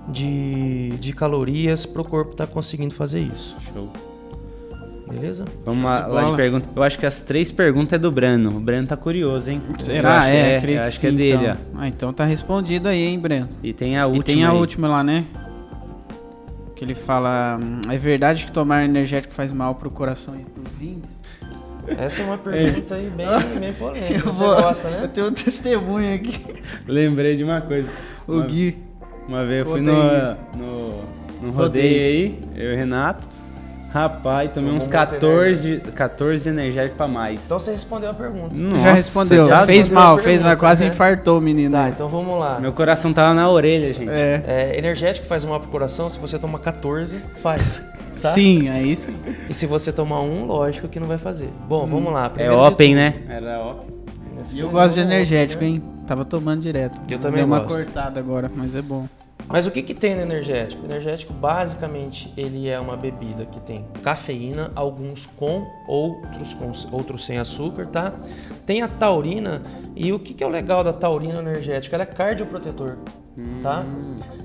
de, 0.07 0.89
de 0.99 1.13
calorias 1.13 1.85
para 1.85 2.01
o 2.01 2.05
corpo 2.05 2.31
estar 2.31 2.47
conseguindo 2.47 2.95
fazer 2.95 3.19
isso. 3.19 3.55
Show. 3.71 4.14
Beleza? 5.09 5.45
Vamos 5.63 5.83
lá, 5.83 6.01
de 6.01 6.11
lá 6.11 6.29
de 6.31 6.35
pergunta. 6.35 6.69
Eu 6.75 6.81
acho 6.83 6.97
que 6.97 7.05
as 7.05 7.19
três 7.19 7.51
perguntas 7.51 7.93
é 7.93 7.97
do 7.97 8.11
Breno. 8.11 8.49
O 8.57 8.59
Breno 8.59 8.87
tá 8.87 8.97
curioso, 8.97 9.51
hein? 9.51 9.61
Será? 9.79 10.17
acho 10.19 10.27
que 10.31 10.35
É, 10.35 10.55
é, 10.55 10.59
creio 10.61 10.81
que 10.81 10.87
acho 10.87 10.99
que 10.99 11.07
é 11.07 11.11
dele, 11.11 11.43
então. 11.43 11.57
Ah, 11.75 11.87
então 11.87 12.11
tá 12.11 12.25
respondido 12.25 12.89
aí, 12.89 13.03
hein, 13.05 13.19
Breno? 13.19 13.49
ó. 13.51 13.55
E 13.63 13.71
tem 13.71 13.97
a 13.97 14.07
última. 14.07 14.21
e 14.21 14.25
tem 14.25 14.43
a 14.43 14.51
aí. 14.51 14.57
última 14.57 14.87
lá, 14.87 15.03
né? 15.03 15.25
Que 16.75 16.83
ele 16.83 16.95
fala: 16.95 17.59
hum, 17.61 17.81
É 17.91 17.97
verdade 17.97 18.45
que 18.45 18.51
tomar 18.51 18.83
energético 18.83 19.33
faz 19.33 19.51
mal 19.51 19.75
pro 19.75 19.91
coração 19.91 20.35
e 20.35 20.43
pros 20.43 20.73
rins? 20.75 21.05
Essa 21.87 22.23
é 22.23 22.25
uma 22.25 22.37
pergunta 22.39 22.95
aí 22.95 23.11
bem, 23.15 23.27
bem 23.59 23.73
polêmica. 23.77 24.13
Eu 24.27 24.33
Você 24.33 24.43
vou- 24.43 24.55
gosta, 24.55 24.89
né? 24.89 24.99
Eu 25.03 25.07
tenho 25.07 25.27
um 25.27 25.33
testemunho 25.33 26.15
aqui. 26.15 26.41
Lembrei 26.87 27.35
de 27.37 27.43
uma 27.43 27.61
coisa. 27.61 27.89
O 28.27 28.33
Uma- 28.33 28.45
Gui. 28.47 28.77
Uma 29.27 29.45
vez 29.45 29.59
eu 29.59 29.71
fui 29.71 29.81
no, 29.81 29.91
Rodeio. 29.93 30.37
no, 30.57 31.47
no 31.47 31.51
rodeio 31.51 32.05
aí, 32.05 32.39
eu 32.55 32.71
e 32.71 32.73
o 32.73 32.77
Renato. 32.77 33.27
Rapaz, 33.95 34.51
tomei 34.51 34.71
uns 34.73 34.79
muito 34.83 34.89
14, 34.91 35.77
14 35.95 36.49
energéticos 36.49 36.97
pra 36.97 37.07
mais. 37.07 37.45
Então 37.45 37.57
você 37.57 37.71
respondeu 37.71 38.09
a 38.09 38.13
pergunta. 38.13 38.53
Nossa, 38.53 38.81
já 38.83 38.91
respondeu. 38.93 39.47
já 39.47 39.65
fez 39.65 39.77
respondeu 39.77 40.03
mal, 40.03 40.17
fez, 40.19 40.43
mas 40.43 40.59
quase 40.59 40.83
né? 40.83 40.89
infartou 40.89 41.37
o 41.37 41.41
menino. 41.41 41.71
Tá, 41.71 41.87
então 41.87 42.09
vamos 42.09 42.37
lá. 42.37 42.59
Meu 42.59 42.73
coração 42.73 43.13
tava 43.13 43.33
na 43.33 43.49
orelha, 43.49 43.93
gente. 43.93 44.09
É. 44.11 44.43
É, 44.45 44.77
energético 44.77 45.25
faz 45.25 45.45
mal 45.45 45.61
pro 45.61 45.69
coração, 45.69 46.09
se 46.09 46.19
você 46.19 46.37
tomar 46.37 46.59
14, 46.59 47.21
faz. 47.41 47.81
tá? 48.21 48.31
Sim, 48.31 48.67
aí 48.67 48.97
sim. 48.97 49.15
E 49.49 49.53
se 49.53 49.65
você 49.65 49.93
tomar 49.93 50.19
um, 50.19 50.43
lógico 50.45 50.89
que 50.89 50.99
não 50.99 51.07
vai 51.07 51.17
fazer. 51.17 51.49
Bom, 51.65 51.85
vamos 51.85 52.11
lá. 52.11 52.29
É 52.35 52.51
Open, 52.51 52.89
tudo- 52.89 52.97
né? 52.97 53.13
Era 53.29 53.61
Open. 53.65 53.95
E 54.51 54.59
eu 54.59 54.69
gosto 54.71 54.95
de 54.95 54.99
energético, 54.99 55.63
hein? 55.63 55.81
Tava 56.05 56.25
tomando 56.25 56.61
direto. 56.61 56.99
Eu 57.09 57.17
também 57.17 57.37
Deu 57.37 57.45
uma 57.47 57.59
gosto. 57.61 57.77
cortada 57.77 58.19
agora, 58.19 58.51
mas 58.53 58.75
é 58.75 58.81
bom. 58.81 59.07
Mas 59.47 59.67
o 59.67 59.71
que, 59.71 59.81
que 59.83 59.93
tem 59.93 60.15
no 60.15 60.21
energético? 60.21 60.81
O 60.81 60.85
energético, 60.85 61.31
basicamente, 61.31 62.33
ele 62.35 62.67
é 62.67 62.79
uma 62.79 62.97
bebida 62.97 63.45
que 63.45 63.59
tem 63.59 63.85
cafeína, 64.01 64.71
alguns 64.75 65.27
com, 65.27 65.67
outros 65.87 66.53
com, 66.53 66.95
outros 66.95 67.25
sem 67.25 67.37
açúcar, 67.37 67.85
tá? 67.87 68.11
Tem 68.65 68.81
a 68.81 68.87
taurina, 68.87 69.61
e 69.95 70.11
o 70.11 70.19
que, 70.19 70.33
que 70.33 70.43
é 70.43 70.47
o 70.47 70.49
legal 70.49 70.83
da 70.83 70.93
taurina 70.93 71.41
no 71.41 71.49
energético? 71.49 71.93
Ela 71.93 72.03
é 72.03 72.07
cardioprotetor. 72.07 72.95
Tá? 73.61 73.83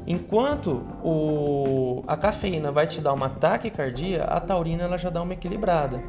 Enquanto 0.07 0.83
o, 1.05 2.03
a 2.07 2.17
cafeína 2.17 2.73
vai 2.73 2.87
te 2.87 3.01
dar 3.01 3.13
uma 3.13 3.29
taquicardia, 3.29 4.25
a 4.25 4.41
taurina 4.41 4.85
ela 4.85 4.97
já 4.99 5.09
dá 5.11 5.23
uma 5.23 5.33
equilibrada, 5.35 6.03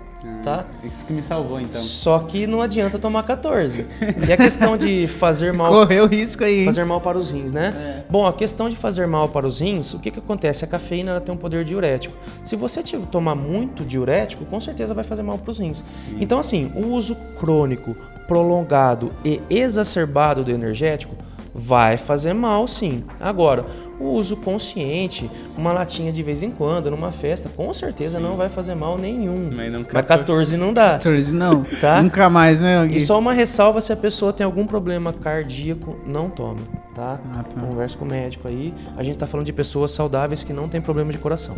tá? 0.43 0.65
Isso 0.83 1.05
que 1.05 1.13
me 1.13 1.21
salvou, 1.21 1.59
então. 1.59 1.79
Só 1.79 2.19
que 2.19 2.47
não 2.47 2.61
adianta 2.61 2.97
tomar 2.97 3.23
14. 3.23 3.85
E 4.27 4.33
a 4.33 4.37
questão 4.37 4.75
de 4.77 5.05
fazer 5.09 5.53
mal 5.53 5.71
Correu 5.71 6.07
risco 6.07 6.43
aí. 6.43 6.59
hein? 6.61 6.65
fazer 6.65 6.83
mal 6.85 6.99
para 7.01 7.17
os 7.17 7.29
rins, 7.29 7.51
né? 7.51 8.03
Bom, 8.09 8.25
a 8.25 8.33
questão 8.33 8.69
de 8.69 8.75
fazer 8.75 9.05
mal 9.07 9.29
para 9.29 9.45
os 9.45 9.59
rins, 9.59 9.93
o 9.93 9.99
que, 9.99 10.09
que 10.09 10.19
acontece? 10.19 10.65
A 10.65 10.67
cafeína 10.67 11.11
ela 11.11 11.21
tem 11.21 11.33
um 11.35 11.37
poder 11.37 11.63
diurético. 11.63 12.15
Se 12.43 12.55
você 12.55 12.81
te- 12.81 12.97
tomar 13.11 13.35
muito 13.35 13.83
diurético, 13.85 14.45
com 14.45 14.59
certeza 14.59 14.93
vai 14.93 15.03
fazer 15.03 15.21
mal 15.21 15.37
para 15.37 15.51
os 15.51 15.59
rins. 15.59 15.83
Então, 16.19 16.39
assim, 16.39 16.71
o 16.75 16.87
uso 16.87 17.15
crônico, 17.39 17.95
prolongado 18.27 19.11
e 19.25 19.41
exacerbado 19.49 20.43
do 20.43 20.51
energético 20.51 21.13
vai 21.53 21.97
fazer 21.97 22.33
mal, 22.33 22.67
sim. 22.67 23.03
Agora, 23.19 23.65
o 23.99 24.09
uso 24.09 24.35
consciente, 24.37 25.29
uma 25.57 25.73
latinha 25.73 26.11
de 26.11 26.23
vez 26.23 26.41
em 26.43 26.49
quando, 26.51 26.89
numa 26.89 27.11
festa, 27.11 27.49
com 27.49 27.73
certeza 27.73 28.19
não 28.19 28.35
vai 28.35 28.49
fazer 28.49 28.73
mal 28.75 28.97
nenhum. 28.97 29.51
Mas 29.53 29.71
não 29.71 29.85
Mas 29.91 30.05
14 30.07 30.57
não 30.57 30.73
dá. 30.73 30.91
14 30.93 31.33
não. 31.33 31.63
Tá? 31.81 32.01
Nunca 32.01 32.29
mais, 32.29 32.61
né, 32.61 32.85
Gui? 32.87 32.97
E 32.97 32.99
só 33.01 33.17
uma 33.19 33.33
ressalva 33.33 33.81
se 33.81 33.91
a 33.91 33.95
pessoa 33.95 34.31
tem 34.33 34.45
algum 34.45 34.65
problema 34.65 35.11
cardíaco, 35.13 35.97
não 36.05 36.29
toma, 36.29 36.59
tá? 36.95 37.19
Ah, 37.33 37.43
tá. 37.43 37.59
Conversa 37.61 37.97
com 37.97 38.05
o 38.05 38.07
médico 38.07 38.47
aí. 38.47 38.73
A 38.97 39.03
gente 39.03 39.17
tá 39.17 39.25
falando 39.27 39.45
de 39.45 39.53
pessoas 39.53 39.91
saudáveis 39.91 40.43
que 40.43 40.53
não 40.53 40.67
tem 40.67 40.79
problema 40.81 41.11
de 41.11 41.17
coração. 41.17 41.55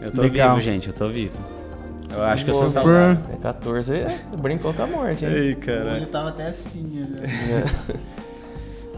Eu 0.00 0.10
tô 0.10 0.22
Legal. 0.22 0.50
vivo, 0.54 0.64
gente, 0.64 0.88
eu 0.88 0.94
tô 0.94 1.08
vivo. 1.08 1.34
Eu 2.14 2.22
acho 2.22 2.44
que 2.44 2.50
eu 2.50 2.54
sou 2.54 2.64
por- 2.64 2.72
saudável. 2.72 3.18
É 3.32 3.36
14, 3.36 3.94
é, 3.96 4.18
brincou 4.40 4.72
com 4.72 4.82
a 4.82 4.86
morte, 4.86 5.24
hein? 5.24 5.32
Ei, 5.32 5.38
Ele 5.46 5.54
caralho. 5.56 6.06
tava 6.06 6.28
até 6.28 6.46
assim, 6.46 6.82
né? 6.82 7.64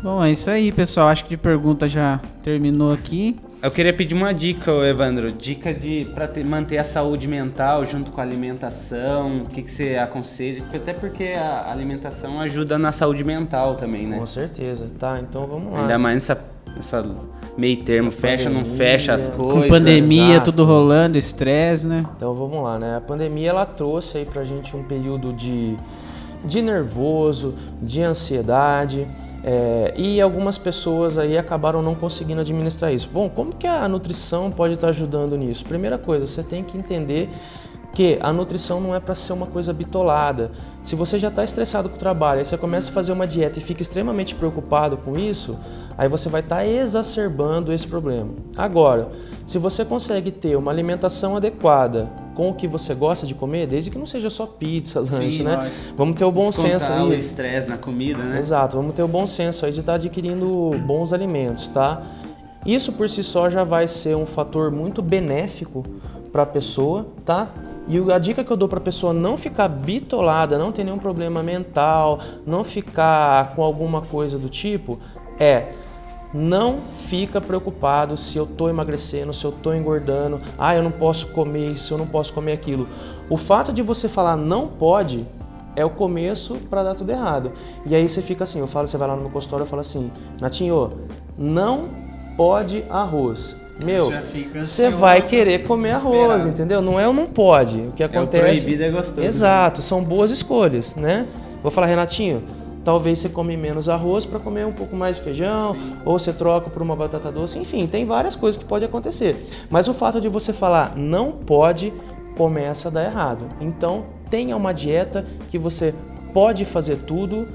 Bom, 0.06 0.22
é 0.22 0.30
isso 0.30 0.48
aí, 0.48 0.70
pessoal. 0.70 1.08
Acho 1.08 1.24
que 1.24 1.30
de 1.30 1.36
pergunta 1.36 1.88
já 1.88 2.20
terminou 2.40 2.92
aqui. 2.92 3.34
Eu 3.60 3.72
queria 3.72 3.92
pedir 3.92 4.14
uma 4.14 4.32
dica, 4.32 4.70
Evandro. 4.88 5.32
Dica 5.32 5.74
de 5.74 6.06
para 6.14 6.30
manter 6.44 6.78
a 6.78 6.84
saúde 6.84 7.26
mental 7.26 7.84
junto 7.84 8.12
com 8.12 8.20
a 8.20 8.22
alimentação. 8.22 9.38
O 9.38 9.46
que, 9.46 9.62
que 9.62 9.68
você 9.72 9.96
aconselha? 9.96 10.62
Até 10.72 10.92
porque 10.92 11.34
a 11.36 11.72
alimentação 11.72 12.40
ajuda 12.40 12.78
na 12.78 12.92
saúde 12.92 13.24
mental 13.24 13.74
também, 13.74 14.06
né? 14.06 14.16
Com 14.16 14.26
certeza. 14.26 14.88
Tá, 14.96 15.18
então 15.20 15.44
vamos 15.44 15.72
lá. 15.72 15.80
Ainda 15.80 15.98
mais 15.98 16.14
nessa, 16.14 16.40
nessa 16.76 17.04
meio 17.58 17.82
termo, 17.82 18.12
fecha, 18.12 18.48
não 18.48 18.60
pandemia. 18.60 18.78
fecha 18.78 19.12
as 19.12 19.28
Com 19.30 19.36
coisas. 19.38 19.62
Com 19.64 19.68
pandemia, 19.68 20.34
exato. 20.34 20.52
tudo 20.52 20.64
rolando, 20.64 21.18
estresse, 21.18 21.84
né? 21.84 22.06
Então 22.16 22.32
vamos 22.32 22.62
lá, 22.62 22.78
né? 22.78 22.96
A 22.96 23.00
pandemia 23.00 23.50
ela 23.50 23.66
trouxe 23.66 24.18
aí 24.18 24.24
pra 24.24 24.44
gente 24.44 24.76
um 24.76 24.84
período 24.84 25.32
de, 25.32 25.76
de 26.44 26.62
nervoso, 26.62 27.56
de 27.82 28.02
ansiedade. 28.02 29.04
É, 29.48 29.94
e 29.96 30.20
algumas 30.20 30.58
pessoas 30.58 31.16
aí 31.16 31.38
acabaram 31.38 31.80
não 31.80 31.94
conseguindo 31.94 32.40
administrar 32.40 32.92
isso. 32.92 33.08
Bom, 33.08 33.28
como 33.28 33.54
que 33.54 33.64
a 33.64 33.88
nutrição 33.88 34.50
pode 34.50 34.74
estar 34.74 34.88
ajudando 34.88 35.36
nisso? 35.36 35.64
Primeira 35.64 35.96
coisa, 35.96 36.26
você 36.26 36.42
tem 36.42 36.64
que 36.64 36.76
entender 36.76 37.30
que 37.94 38.18
a 38.20 38.32
nutrição 38.32 38.80
não 38.80 38.92
é 38.92 38.98
para 38.98 39.14
ser 39.14 39.32
uma 39.32 39.46
coisa 39.46 39.72
bitolada. 39.72 40.50
Se 40.82 40.96
você 40.96 41.16
já 41.16 41.28
está 41.28 41.44
estressado 41.44 41.88
com 41.88 41.94
o 41.94 41.98
trabalho, 41.98 42.40
aí 42.40 42.44
você 42.44 42.58
começa 42.58 42.90
a 42.90 42.92
fazer 42.92 43.12
uma 43.12 43.24
dieta 43.24 43.60
e 43.60 43.62
fica 43.62 43.80
extremamente 43.80 44.34
preocupado 44.34 44.96
com 44.96 45.16
isso, 45.16 45.56
aí 45.96 46.08
você 46.08 46.28
vai 46.28 46.40
estar 46.40 46.66
exacerbando 46.66 47.72
esse 47.72 47.86
problema. 47.86 48.30
Agora, 48.56 49.10
se 49.46 49.58
você 49.58 49.84
consegue 49.84 50.32
ter 50.32 50.56
uma 50.56 50.72
alimentação 50.72 51.36
adequada 51.36 52.10
com 52.36 52.50
o 52.50 52.54
que 52.54 52.68
você 52.68 52.94
gosta 52.94 53.26
de 53.26 53.34
comer, 53.34 53.66
desde 53.66 53.90
que 53.90 53.98
não 53.98 54.06
seja 54.06 54.28
só 54.30 54.46
pizza, 54.46 55.00
lanche, 55.10 55.42
né? 55.42 55.56
lógico. 55.56 55.76
Vamos 55.96 56.14
ter 56.16 56.24
o 56.24 56.30
bom 56.30 56.50
Descontar 56.50 56.80
senso 56.80 56.92
o 56.92 57.10
aí. 57.10 57.18
estresse 57.18 57.68
na 57.68 57.78
comida, 57.78 58.22
né? 58.22 58.38
Exato, 58.38 58.76
vamos 58.76 58.94
ter 58.94 59.02
o 59.02 59.08
bom 59.08 59.26
senso 59.26 59.64
aí 59.66 59.72
de 59.72 59.80
estar 59.80 59.94
adquirindo 59.94 60.70
bons 60.86 61.12
alimentos, 61.12 61.68
tá? 61.70 62.02
Isso 62.64 62.92
por 62.92 63.08
si 63.08 63.22
só 63.22 63.48
já 63.48 63.64
vai 63.64 63.88
ser 63.88 64.16
um 64.16 64.26
fator 64.26 64.70
muito 64.70 65.00
benéfico 65.00 65.84
para 66.32 66.42
a 66.42 66.46
pessoa, 66.46 67.06
tá? 67.24 67.48
E 67.88 68.00
o- 68.00 68.12
a 68.12 68.18
dica 68.18 68.42
que 68.42 68.50
eu 68.50 68.56
dou 68.56 68.68
para 68.68 68.78
a 68.78 68.82
pessoa 68.82 69.12
não 69.12 69.38
ficar 69.38 69.68
bitolada, 69.68 70.58
não 70.58 70.72
ter 70.72 70.82
nenhum 70.84 70.98
problema 70.98 71.42
mental, 71.42 72.18
não 72.44 72.64
ficar 72.64 73.54
com 73.54 73.62
alguma 73.62 74.02
coisa 74.02 74.36
do 74.38 74.48
tipo, 74.48 74.98
é 75.38 75.66
não 76.32 76.78
fica 76.78 77.40
preocupado 77.40 78.16
se 78.16 78.36
eu 78.36 78.46
tô 78.46 78.68
emagrecendo, 78.68 79.32
se 79.32 79.44
eu 79.44 79.52
tô 79.52 79.72
engordando, 79.72 80.40
ah, 80.58 80.74
eu 80.74 80.82
não 80.82 80.90
posso 80.90 81.28
comer 81.28 81.72
isso, 81.72 81.94
eu 81.94 81.98
não 81.98 82.06
posso 82.06 82.32
comer 82.32 82.52
aquilo. 82.52 82.88
O 83.30 83.36
fato 83.36 83.72
de 83.72 83.82
você 83.82 84.08
falar 84.08 84.36
não 84.36 84.66
pode 84.66 85.26
é 85.74 85.84
o 85.84 85.90
começo 85.90 86.56
para 86.70 86.82
dar 86.82 86.94
tudo 86.94 87.10
errado. 87.10 87.52
E 87.84 87.94
aí 87.94 88.08
você 88.08 88.22
fica 88.22 88.44
assim, 88.44 88.60
eu 88.60 88.66
falo, 88.66 88.88
você 88.88 88.96
vai 88.96 89.08
lá 89.08 89.14
no 89.14 89.22
meu 89.22 89.30
consultório 89.30 89.66
e 89.66 89.68
fala 89.68 89.82
assim, 89.82 90.10
Natinho, 90.40 90.92
não 91.36 91.84
pode 92.36 92.84
arroz. 92.88 93.56
Meu, 93.84 94.10
você 94.54 94.88
vai 94.88 95.20
querer 95.20 95.64
comer 95.64 95.90
arroz, 95.90 96.46
entendeu? 96.46 96.80
Não 96.80 96.98
é 96.98 97.06
o 97.06 97.12
não 97.12 97.26
pode. 97.26 97.78
O 97.78 97.92
que 97.92 98.02
o 98.02 98.06
acontece 98.06 98.62
proibido 98.62 98.82
é 98.84 98.90
gostoso, 98.90 99.20
né? 99.20 99.26
Exato, 99.26 99.82
são 99.82 100.02
boas 100.02 100.30
escolhas, 100.30 100.96
né? 100.96 101.26
Vou 101.62 101.70
falar, 101.70 101.86
Renatinho, 101.86 102.42
talvez 102.86 103.18
você 103.18 103.28
come 103.28 103.56
menos 103.56 103.88
arroz 103.88 104.24
para 104.24 104.38
comer 104.38 104.64
um 104.64 104.70
pouco 104.70 104.94
mais 104.94 105.16
de 105.16 105.22
feijão, 105.22 105.76
ou 106.04 106.16
você 106.16 106.32
troca 106.32 106.70
por 106.70 106.80
uma 106.80 106.94
batata 106.94 107.32
doce, 107.32 107.58
enfim, 107.58 107.84
tem 107.84 108.06
várias 108.06 108.36
coisas 108.36 108.56
que 108.56 108.64
pode 108.64 108.84
acontecer. 108.84 109.44
Mas 109.68 109.88
o 109.88 109.92
fato 109.92 110.20
de 110.20 110.28
você 110.28 110.52
falar 110.52 110.96
não 110.96 111.32
pode 111.32 111.92
começa 112.36 112.86
a 112.86 112.90
dar 112.92 113.04
errado. 113.04 113.48
Então, 113.60 114.04
tenha 114.30 114.56
uma 114.56 114.72
dieta 114.72 115.26
que 115.50 115.58
você 115.58 115.92
pode 116.32 116.64
fazer 116.64 116.98
tudo, 116.98 117.48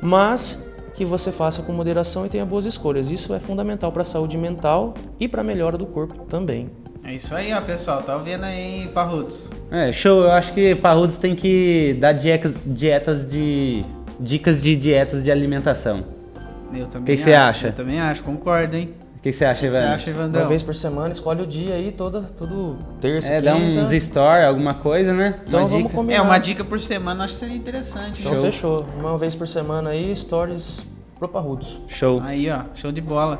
mas 0.00 0.68
que 0.96 1.04
você 1.04 1.30
faça 1.30 1.62
com 1.62 1.72
moderação 1.72 2.26
e 2.26 2.28
tenha 2.28 2.44
boas 2.44 2.64
escolhas. 2.64 3.08
Isso 3.08 3.32
é 3.32 3.38
fundamental 3.38 3.92
para 3.92 4.02
a 4.02 4.04
saúde 4.04 4.36
mental 4.36 4.94
e 5.20 5.28
para 5.28 5.42
a 5.42 5.44
melhora 5.44 5.78
do 5.78 5.86
corpo 5.86 6.24
também. 6.24 6.66
É 7.04 7.14
isso 7.14 7.34
aí, 7.34 7.52
ó, 7.52 7.60
pessoal. 7.60 8.02
Tá 8.02 8.16
ouvindo 8.16 8.44
aí, 8.44 8.88
Parrudos? 8.94 9.48
É, 9.70 9.90
show. 9.92 10.22
Eu 10.22 10.30
acho 10.30 10.52
que 10.52 10.74
Parrudos 10.74 11.16
tem 11.16 11.34
que 11.34 11.96
dar 12.00 12.12
dietas, 12.12 12.54
dietas 12.64 13.30
de. 13.30 13.84
Dicas 14.20 14.62
de 14.62 14.76
dietas 14.76 15.22
de 15.22 15.30
alimentação. 15.30 16.04
Eu 16.74 16.86
também 16.86 17.16
que 17.16 17.22
você 17.22 17.34
acha? 17.34 17.68
Eu 17.68 17.72
também 17.72 18.00
acho, 18.00 18.24
concordo, 18.24 18.76
hein? 18.76 18.94
O 19.18 19.22
que 19.22 19.32
você 19.32 19.44
acha, 19.44 19.66
O 19.66 19.68
que 19.68 19.72
você 19.74 19.78
Evandro? 19.78 19.94
acha, 19.94 20.10
Evandrão? 20.10 20.42
Uma 20.42 20.48
vez 20.48 20.62
por 20.64 20.74
semana, 20.74 21.12
escolhe 21.12 21.42
o 21.42 21.46
dia 21.46 21.74
aí, 21.74 21.92
toda, 21.92 22.22
todo 22.22 22.76
terça, 23.00 23.30
É, 23.30 23.36
quinta. 23.40 23.52
dá 23.52 23.56
uns 23.56 23.90
stories, 24.02 24.46
alguma 24.48 24.74
coisa, 24.74 25.12
né? 25.12 25.36
Então 25.46 25.60
Uma 25.60 25.68
vamos 25.68 25.84
dica. 25.84 25.94
combinar. 25.94 26.18
É, 26.18 26.22
uma 26.22 26.38
dica 26.38 26.64
por 26.64 26.80
semana 26.80 27.24
acho 27.24 27.34
que 27.34 27.40
seria 27.40 27.54
interessante. 27.56 28.20
Então 28.20 28.32
Show. 28.34 28.44
fechou. 28.44 28.86
Uma 28.98 29.16
vez 29.18 29.34
por 29.36 29.46
semana 29.46 29.90
aí, 29.90 30.16
stories 30.16 30.84
pro 31.18 31.28
Parrudos. 31.28 31.80
Show. 31.86 32.20
Aí, 32.24 32.50
ó, 32.50 32.62
show 32.74 32.90
de 32.90 33.00
bola. 33.00 33.38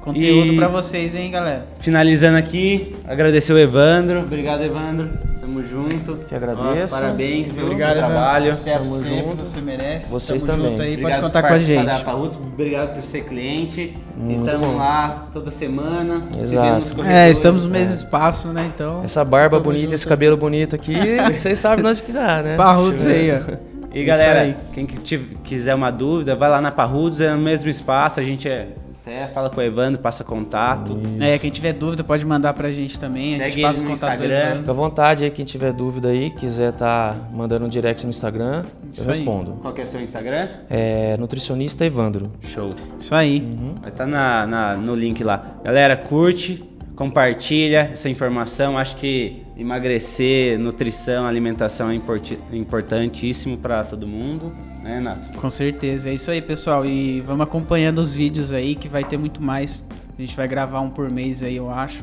Conteúdo 0.00 0.54
E- 0.54 0.56
pra 0.56 0.66
vocês, 0.66 1.14
hein, 1.14 1.30
galera? 1.30 1.64
Finalizando 1.78 2.38
aqui, 2.38 2.96
agradecer 3.06 3.52
o 3.52 3.58
Evandro. 3.58 4.20
Obrigado, 4.22 4.62
Evandro. 4.64 5.10
Tamo 5.50 5.64
junto. 5.64 6.14
Que 6.28 6.34
agradeço. 6.34 6.94
Ó, 6.94 7.00
parabéns 7.00 7.50
pelo 7.50 7.66
Obrigado, 7.66 7.96
seu 7.96 8.06
trabalho. 8.06 8.54
Sucesso 8.54 8.88
Tamo 8.90 9.02
sempre, 9.02 9.30
junto. 9.30 9.46
você 9.46 9.60
merece. 9.60 10.10
Vocês 10.12 10.42
Tamo 10.44 10.56
também. 10.58 10.70
junto 10.70 10.82
aí, 10.82 10.92
Obrigado 10.92 11.20
pode 11.20 11.22
contar 11.32 11.42
por 11.42 11.48
com 11.48 11.54
a 11.54 11.58
gente. 11.58 11.86
da. 11.86 12.14
Obrigado 12.14 12.94
por 12.94 13.02
ser 13.02 13.20
cliente. 13.24 13.94
Muito 14.16 14.42
e 14.42 14.44
tamo 14.44 14.66
bom. 14.66 14.76
lá 14.76 15.28
toda 15.32 15.50
semana. 15.50 16.22
se 16.32 16.40
Exato. 16.40 17.02
É, 17.04 17.30
estamos 17.30 17.64
no 17.64 17.70
mesmo 17.70 17.94
espaço, 17.94 18.48
né? 18.48 18.70
Então. 18.72 19.02
Essa 19.02 19.24
barba 19.24 19.56
Tamo 19.56 19.64
bonita, 19.64 19.82
junto. 19.82 19.94
esse 19.94 20.06
cabelo 20.06 20.36
bonito 20.36 20.76
aqui, 20.76 20.94
vocês 21.32 21.58
sabem 21.58 21.84
onde 21.84 22.00
que 22.00 22.12
dá, 22.12 22.42
né? 22.42 22.56
Parrudos 22.56 23.04
aí, 23.06 23.32
ó. 23.32 23.70
E 23.92 24.04
galera, 24.04 24.56
quem 24.72 24.86
quiser 24.86 25.74
uma 25.74 25.90
dúvida, 25.90 26.36
vai 26.36 26.48
lá 26.48 26.60
na 26.60 26.70
Parrudos, 26.70 27.20
é 27.20 27.32
no 27.34 27.42
mesmo 27.42 27.68
espaço. 27.68 28.20
A 28.20 28.22
gente 28.22 28.48
é, 28.48 28.68
até 29.02 29.26
fala 29.28 29.48
com 29.50 29.60
o 29.60 29.62
Evandro, 29.62 30.00
passa 30.00 30.22
contato. 30.22 30.98
É, 31.20 31.38
quem 31.38 31.50
tiver 31.50 31.72
dúvida 31.72 32.04
pode 32.04 32.24
mandar 32.24 32.52
pra 32.54 32.70
gente 32.70 32.98
também. 32.98 33.34
A 33.36 33.38
Segue 33.38 33.50
gente 33.52 33.62
passa 33.62 33.80
o 33.80 33.82
no 33.84 33.90
contato 33.90 34.10
do 34.18 34.24
Instagram. 34.24 34.38
Evandro. 34.40 34.58
Fica 34.58 34.70
à 34.70 34.74
vontade 34.74 35.24
aí, 35.24 35.30
quem 35.30 35.44
tiver 35.44 35.72
dúvida 35.72 36.08
aí, 36.08 36.30
quiser 36.30 36.72
tá 36.72 37.14
mandando 37.32 37.64
um 37.64 37.68
direct 37.68 38.04
no 38.04 38.10
Instagram, 38.10 38.64
Isso 38.92 39.02
eu 39.02 39.10
aí. 39.10 39.16
respondo. 39.16 39.52
Qual 39.52 39.72
que 39.72 39.80
é 39.80 39.84
o 39.84 39.86
seu 39.86 40.00
Instagram? 40.02 40.48
É 40.68 41.16
nutricionista 41.18 41.84
Evandro. 41.84 42.30
Show. 42.42 42.70
Isso 42.98 43.14
aí. 43.14 43.40
Vai 43.80 43.90
estar 43.90 44.06
na, 44.06 44.46
na- 44.46 44.76
no 44.76 44.94
link 44.94 45.24
lá. 45.24 45.56
Galera, 45.64 45.96
curte, 45.96 46.62
compartilha 46.94 47.90
essa 47.92 48.08
informação. 48.08 48.76
Acho 48.78 48.96
que 48.96 49.42
emagrecer, 49.60 50.58
nutrição, 50.58 51.26
alimentação 51.26 51.90
é 51.90 51.94
importi- 51.94 52.38
importantíssimo 52.52 53.58
para 53.58 53.84
todo 53.84 54.06
mundo, 54.06 54.52
né, 54.82 55.00
Nato? 55.00 55.36
Com 55.36 55.50
certeza. 55.50 56.08
É 56.10 56.14
isso 56.14 56.30
aí, 56.30 56.40
pessoal. 56.40 56.84
E 56.86 57.20
vamos 57.20 57.42
acompanhando 57.42 57.98
os 57.98 58.14
vídeos 58.14 58.52
aí, 58.52 58.74
que 58.74 58.88
vai 58.88 59.04
ter 59.04 59.18
muito 59.18 59.42
mais. 59.42 59.84
A 60.18 60.20
gente 60.20 60.34
vai 60.34 60.48
gravar 60.48 60.80
um 60.80 60.88
por 60.90 61.10
mês 61.10 61.42
aí, 61.42 61.56
eu 61.56 61.70
acho. 61.70 62.02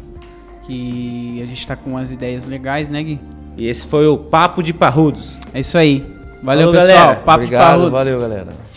Que 0.65 1.39
a 1.41 1.45
gente 1.45 1.65
tá 1.65 1.75
com 1.75 1.91
umas 1.91 2.11
ideias 2.11 2.45
legais, 2.45 2.89
né, 2.89 3.01
Gui? 3.01 3.19
E 3.57 3.67
esse 3.69 3.87
foi 3.87 4.05
o 4.05 4.17
Papo 4.17 4.61
de 4.61 4.73
Parrudos. 4.73 5.35
É 5.53 5.59
isso 5.61 5.77
aí. 5.77 6.05
Valeu, 6.43 6.67
Falou, 6.67 6.81
pessoal. 6.81 6.97
galera. 7.05 7.15
Papo 7.21 7.39
de 7.39 7.45
Obrigado, 7.45 7.67
Parrudos. 7.71 7.91
valeu 7.91 8.19
galera. 8.19 8.67